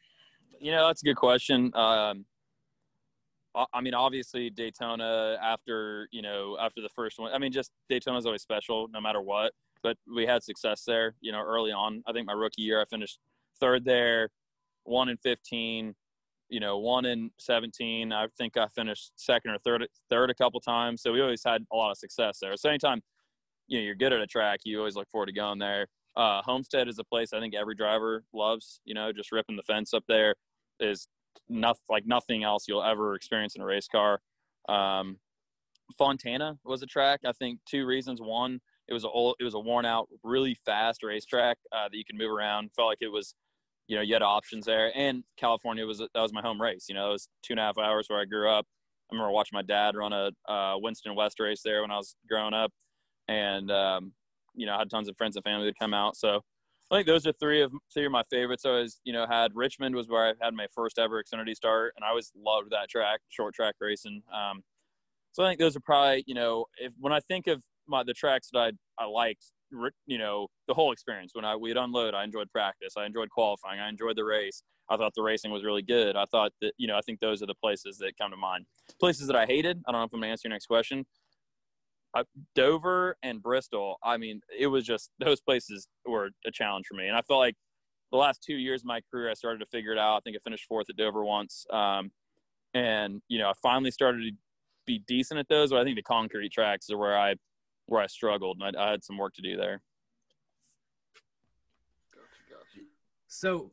[0.61, 1.75] you know that's a good question.
[1.75, 2.25] Um,
[3.73, 7.33] I mean, obviously Daytona after you know after the first one.
[7.33, 9.53] I mean, just Daytona is always special no matter what.
[9.83, 12.03] But we had success there, you know, early on.
[12.07, 13.19] I think my rookie year I finished
[13.61, 14.31] third there,
[14.85, 15.95] one in fifteen,
[16.49, 18.13] you know, one in 17.
[18.13, 21.03] I think I finished second or third, third a couple times.
[21.03, 22.57] So we always had a lot of success there.
[22.57, 23.03] So anytime,
[23.67, 25.87] you know, you're good at a track, you always look forward to going there.
[26.17, 28.81] Uh, Homestead is a place I think every driver loves.
[28.85, 30.35] You know, just ripping the fence up there
[30.81, 31.09] is
[31.49, 34.21] nothing like nothing else you'll ever experience in a race car.
[34.69, 35.19] Um,
[35.99, 37.21] Fontana was a track.
[37.27, 38.21] I think two reasons.
[38.21, 41.97] One, it was a old, it was a worn out, really fast racetrack uh, that
[41.97, 42.71] you can move around.
[42.75, 43.35] Felt like it was,
[43.87, 44.93] you know, you had options there.
[44.95, 46.87] And California was that was my home race.
[46.89, 48.67] You know, it was two and a half hours where I grew up.
[49.11, 52.17] I remember watching my dad run a uh, Winston West race there when I was
[52.29, 52.73] growing up,
[53.29, 54.13] and um,
[54.55, 56.17] you know, I had tons of friends and family that come out.
[56.17, 56.41] So
[56.91, 58.65] I think those are three of three of my favorites.
[58.65, 61.95] I was, you know, had Richmond was where I had my first ever Xfinity start,
[61.97, 64.23] and I always loved that track, short track racing.
[64.33, 64.63] Um,
[65.33, 68.15] so I think those are probably, you know, if when I think of my the
[68.15, 69.45] tracks that I I liked,
[70.07, 73.81] you know, the whole experience when I we'd unload, I enjoyed practice, I enjoyed qualifying,
[73.81, 74.63] I enjoyed the race.
[74.91, 76.15] I thought the racing was really good.
[76.15, 78.67] I thought that, you know, I think those are the places that come to mind.
[79.01, 79.83] Places that I hated.
[79.89, 81.07] I don't know if I'm gonna answer your next question.
[82.15, 83.97] Uh, Dover and Bristol.
[84.03, 87.41] I mean, it was just those places were a challenge for me, and I felt
[87.41, 87.57] like
[88.13, 90.19] the last two years of my career, I started to figure it out.
[90.19, 92.13] I think I finished fourth at Dover once, um,
[92.73, 94.31] and you know, I finally started to
[94.87, 95.71] be decent at those.
[95.71, 97.35] But I think the concrete tracks are where I
[97.87, 99.83] where I struggled, and I, I had some work to do there.
[103.27, 103.73] So,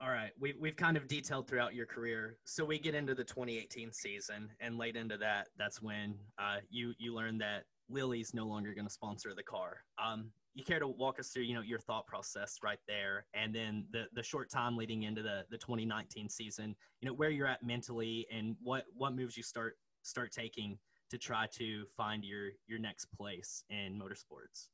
[0.00, 2.36] all right, we, we've kind of detailed throughout your career.
[2.44, 6.94] So we get into the 2018 season, and late into that, that's when uh, you
[6.96, 9.78] you learn that Lilly's no longer going to sponsor the car.
[10.02, 13.54] Um, you care to walk us through, you know, your thought process right there, and
[13.54, 17.46] then the the short time leading into the the 2019 season, you know, where you're
[17.46, 20.78] at mentally, and what what moves you start start taking
[21.10, 24.68] to try to find your your next place in motorsports.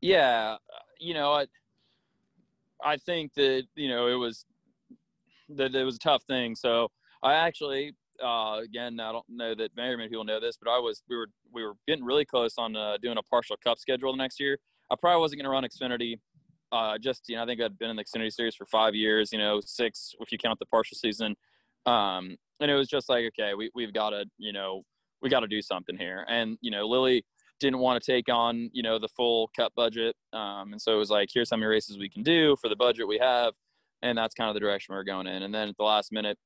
[0.00, 0.56] Yeah,
[0.98, 1.46] you know, I
[2.84, 4.44] I think that you know it was
[5.48, 6.54] that it was a tough thing.
[6.54, 6.90] So
[7.22, 10.78] I actually uh, again, I don't know that very many people know this, but I
[10.78, 14.12] was we were we were getting really close on uh, doing a partial cup schedule
[14.12, 14.58] the next year.
[14.90, 16.18] I probably wasn't going to run Xfinity.
[16.72, 19.32] Uh, just you know, I think I'd been in the Xfinity series for five years.
[19.32, 21.36] You know, six if you count the partial season.
[21.86, 24.82] Um, and it was just like, okay, we we've got to you know
[25.22, 26.24] we got to do something here.
[26.28, 27.24] And you know, Lilly
[27.60, 30.98] didn't want to take on you know the full cup budget, um, and so it
[30.98, 33.54] was like, here's how many races we can do for the budget we have,
[34.02, 35.42] and that's kind of the direction we we're going in.
[35.42, 36.38] And then at the last minute,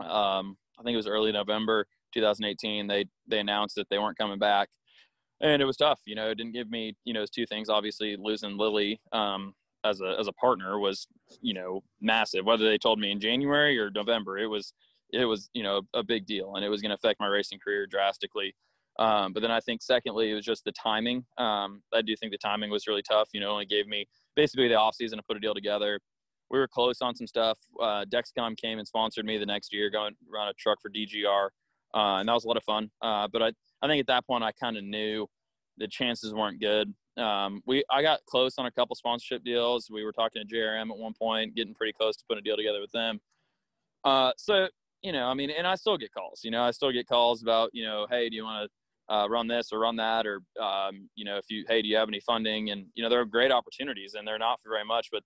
[0.00, 2.86] um, I think it was early November 2018.
[2.86, 4.68] They they announced that they weren't coming back,
[5.40, 6.00] and it was tough.
[6.06, 7.68] You know, it didn't give me you know two things.
[7.68, 9.54] Obviously, losing Lilly um,
[9.84, 11.06] as a as a partner was
[11.40, 12.44] you know massive.
[12.44, 14.72] Whether they told me in January or November, it was
[15.12, 17.58] it was you know a big deal, and it was going to affect my racing
[17.58, 18.54] career drastically.
[18.98, 21.24] Um, but then I think secondly, it was just the timing.
[21.38, 23.28] Um, I do think the timing was really tough.
[23.32, 24.06] You know, only gave me
[24.36, 26.00] basically the off season to put a deal together
[26.50, 27.58] we were close on some stuff.
[27.80, 31.48] Uh, Dexcom came and sponsored me the next year, going run a truck for DGR,
[31.94, 32.90] uh, and that was a lot of fun.
[33.00, 35.26] Uh, but I, I think at that point I kind of knew
[35.78, 36.92] the chances weren't good.
[37.16, 39.88] Um, we I got close on a couple sponsorship deals.
[39.90, 42.56] We were talking to JRM at one point, getting pretty close to putting a deal
[42.56, 43.20] together with them.
[44.04, 44.68] Uh, so
[45.02, 46.40] you know, I mean, and I still get calls.
[46.44, 49.26] You know, I still get calls about you know, hey, do you want to uh,
[49.26, 52.08] run this or run that, or um, you know, if you hey, do you have
[52.08, 52.70] any funding?
[52.70, 55.22] And you know, there are great opportunities, and they're not for very much, but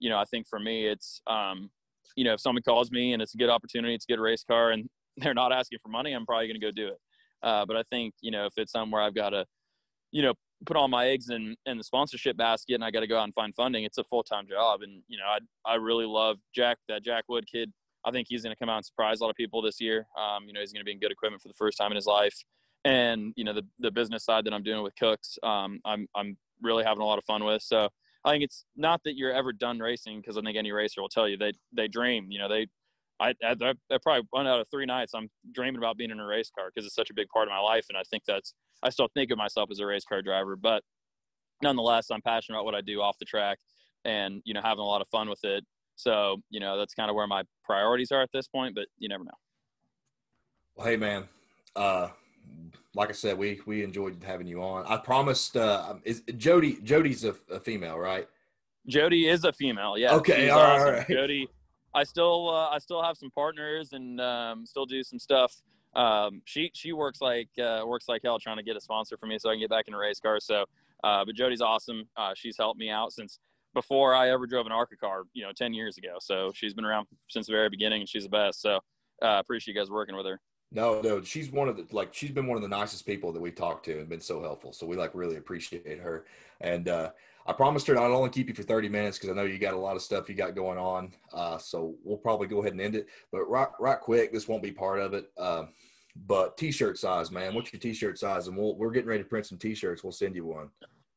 [0.00, 1.70] you know, I think for me, it's, um,
[2.16, 4.44] you know, if someone calls me and it's a good opportunity, it's a good race
[4.44, 6.98] car and they're not asking for money, I'm probably going to go do it.
[7.42, 9.44] Uh, but I think, you know, if it's somewhere I've got to,
[10.12, 10.34] you know,
[10.64, 13.24] put all my eggs in, in the sponsorship basket and I got to go out
[13.24, 14.82] and find funding, it's a full-time job.
[14.82, 15.38] And, you know, I,
[15.70, 17.72] I really love Jack, that Jack Wood kid.
[18.06, 20.06] I think he's going to come out and surprise a lot of people this year.
[20.18, 21.96] Um, you know, he's going to be in good equipment for the first time in
[21.96, 22.34] his life.
[22.84, 26.36] And, you know, the, the business side that I'm doing with Kooks, um, I'm, I'm
[26.62, 27.62] really having a lot of fun with.
[27.62, 27.88] So,
[28.24, 31.08] I think it's not that you're ever done racing because I think any racer will
[31.08, 32.28] tell you they they dream.
[32.30, 32.68] You know, they
[33.20, 36.26] I, I, I probably one out of three nights I'm dreaming about being in a
[36.26, 38.54] race car because it's such a big part of my life, and I think that's
[38.82, 40.82] I still think of myself as a race car driver, but
[41.62, 43.58] nonetheless, I'm passionate about what I do off the track,
[44.04, 45.64] and you know, having a lot of fun with it.
[45.96, 49.08] So you know, that's kind of where my priorities are at this point, but you
[49.08, 49.30] never know.
[50.76, 51.28] Well, hey man,
[51.76, 52.08] uh,
[52.94, 54.84] like I said, we we enjoyed having you on.
[54.86, 55.56] I promised.
[55.56, 56.78] Uh, is Jody?
[56.82, 58.28] Jody's a, a female, right?
[58.86, 59.96] Jody is a female.
[59.98, 60.14] Yeah.
[60.14, 60.50] Okay.
[60.50, 60.94] All awesome.
[60.94, 61.08] right.
[61.08, 61.48] Jody.
[61.94, 65.62] I still uh, I still have some partners and um, still do some stuff.
[65.94, 69.26] Um, she she works like uh, works like hell trying to get a sponsor for
[69.26, 70.40] me so I can get back in a race car.
[70.40, 70.64] So,
[71.04, 72.08] uh, but Jody's awesome.
[72.16, 73.38] Uh, she's helped me out since
[73.74, 76.16] before I ever drove an ARCA car, you know, ten years ago.
[76.20, 78.60] So she's been around since the very beginning, and she's the best.
[78.60, 78.80] So,
[79.22, 80.40] uh, appreciate you guys working with her.
[80.70, 83.40] No, no, she's one of the like she's been one of the nicest people that
[83.40, 84.72] we've talked to and been so helpful.
[84.72, 86.26] So we like really appreciate her.
[86.60, 87.10] And uh,
[87.46, 89.74] I promised her I'd only keep you for 30 minutes because I know you got
[89.74, 91.14] a lot of stuff you got going on.
[91.32, 93.06] Uh, so we'll probably go ahead and end it.
[93.30, 95.30] But right, right quick, this won't be part of it.
[95.38, 95.64] Uh,
[96.26, 97.54] but t-shirt size, man.
[97.54, 98.46] What's your t-shirt size?
[98.48, 100.02] And we'll, we're getting ready to print some t-shirts.
[100.02, 100.70] We'll send you one.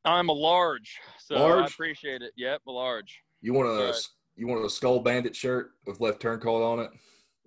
[0.06, 1.74] I'm a large, so I Large?
[1.74, 2.32] appreciate it.
[2.38, 3.22] Yep, a large.
[3.41, 4.08] You want a Right.
[4.36, 6.91] you want a skull bandit shirt with Left Turn Cult on it?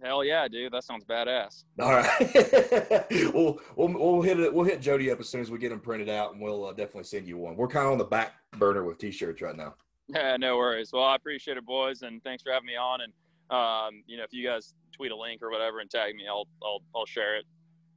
[0.02, 0.72] Hell yeah, dude.
[0.72, 1.64] That sounds badass.
[1.78, 3.06] All right.
[3.34, 4.52] we'll, we'll we'll hit it.
[4.52, 6.70] We'll hit Jody up as soon as we get them printed out, and we'll uh,
[6.70, 7.56] definitely send you one.
[7.56, 9.74] We're kind of on the back burner with t-shirts right now.
[10.08, 10.90] Yeah, no worries.
[10.92, 13.00] Well, I appreciate it, boys, and thanks for having me on.
[13.02, 13.12] And
[13.50, 16.48] um, you know, if you guys tweet a link or whatever and tag me, I'll
[16.62, 17.44] I'll I'll share it.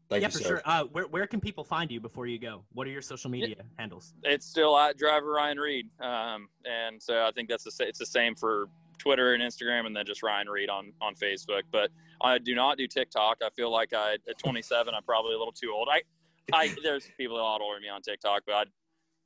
[0.10, 0.48] Thank yeah, you, for sir.
[0.48, 0.62] sure.
[0.66, 2.64] Uh, where where can people find you before you go?
[2.74, 4.14] What are your social media handles?
[4.24, 8.00] It's still at driver Ryan Reed, um, and so I think that's the sa- it's
[8.00, 8.68] the same for
[9.04, 11.64] Twitter and Instagram, and then just Ryan Reed on on Facebook.
[11.72, 11.90] But
[12.22, 13.38] I do not do TikTok.
[13.44, 15.90] I feel like I at 27, I'm probably a little too old.
[15.92, 16.02] I
[16.54, 18.64] I there's people a lot older than me on TikTok, but I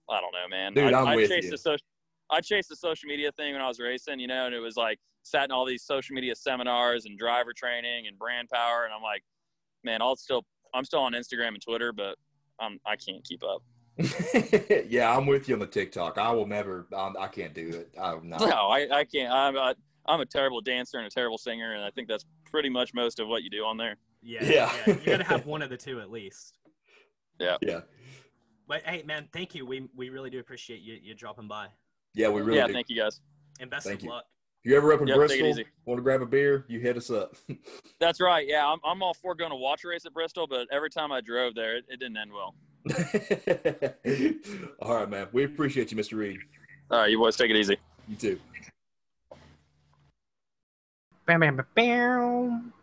[0.10, 0.74] I don't know, man.
[0.74, 1.52] Dude, I, I'm I with chased you.
[1.52, 1.86] the social.
[2.30, 4.76] I chased the social media thing when I was racing, you know, and it was
[4.76, 8.94] like sat in all these social media seminars and driver training and brand power, and
[8.94, 9.24] I'm like,
[9.84, 12.16] man, I'll still I'm still on Instagram and Twitter, but
[12.60, 13.62] I'm I can't keep up.
[14.88, 16.18] yeah, I'm with you on the TikTok.
[16.18, 16.88] I will never.
[16.95, 17.93] I'm, I can't do it.
[18.00, 18.41] I'm not.
[18.41, 19.32] No, I, I can't.
[19.32, 19.76] I'm a,
[20.06, 23.20] I'm a terrible dancer and a terrible singer, and I think that's pretty much most
[23.20, 23.98] of what you do on there.
[24.22, 24.72] Yeah, Yeah.
[24.88, 26.58] You got to have one of the two at least.
[27.39, 27.82] Yeah, Yeah.
[28.68, 29.64] But hey, man, thank you.
[29.64, 31.68] We we really do appreciate you you dropping by,
[32.16, 32.74] yeah, we really yeah, do.
[32.74, 33.22] thank you guys.
[33.60, 34.10] and best Thank of you.
[34.10, 34.26] luck.
[34.64, 35.54] If you're ever up in Yep, Bristol,
[35.86, 37.36] want to grab a beer, you hit us up.
[38.00, 38.48] That's right.
[38.48, 41.12] Yeah, I'm, I'm all for going to watch a race at Bristol, but every time
[41.12, 42.56] I drove there, it, it didn't end well.
[44.82, 45.28] All right, man.
[45.32, 46.18] We appreciate you, Mr.
[46.18, 46.40] Reed.
[46.90, 47.78] All right, you boys take it easy.
[48.08, 48.40] You too.
[51.26, 52.74] Bam, bam, bam, bam.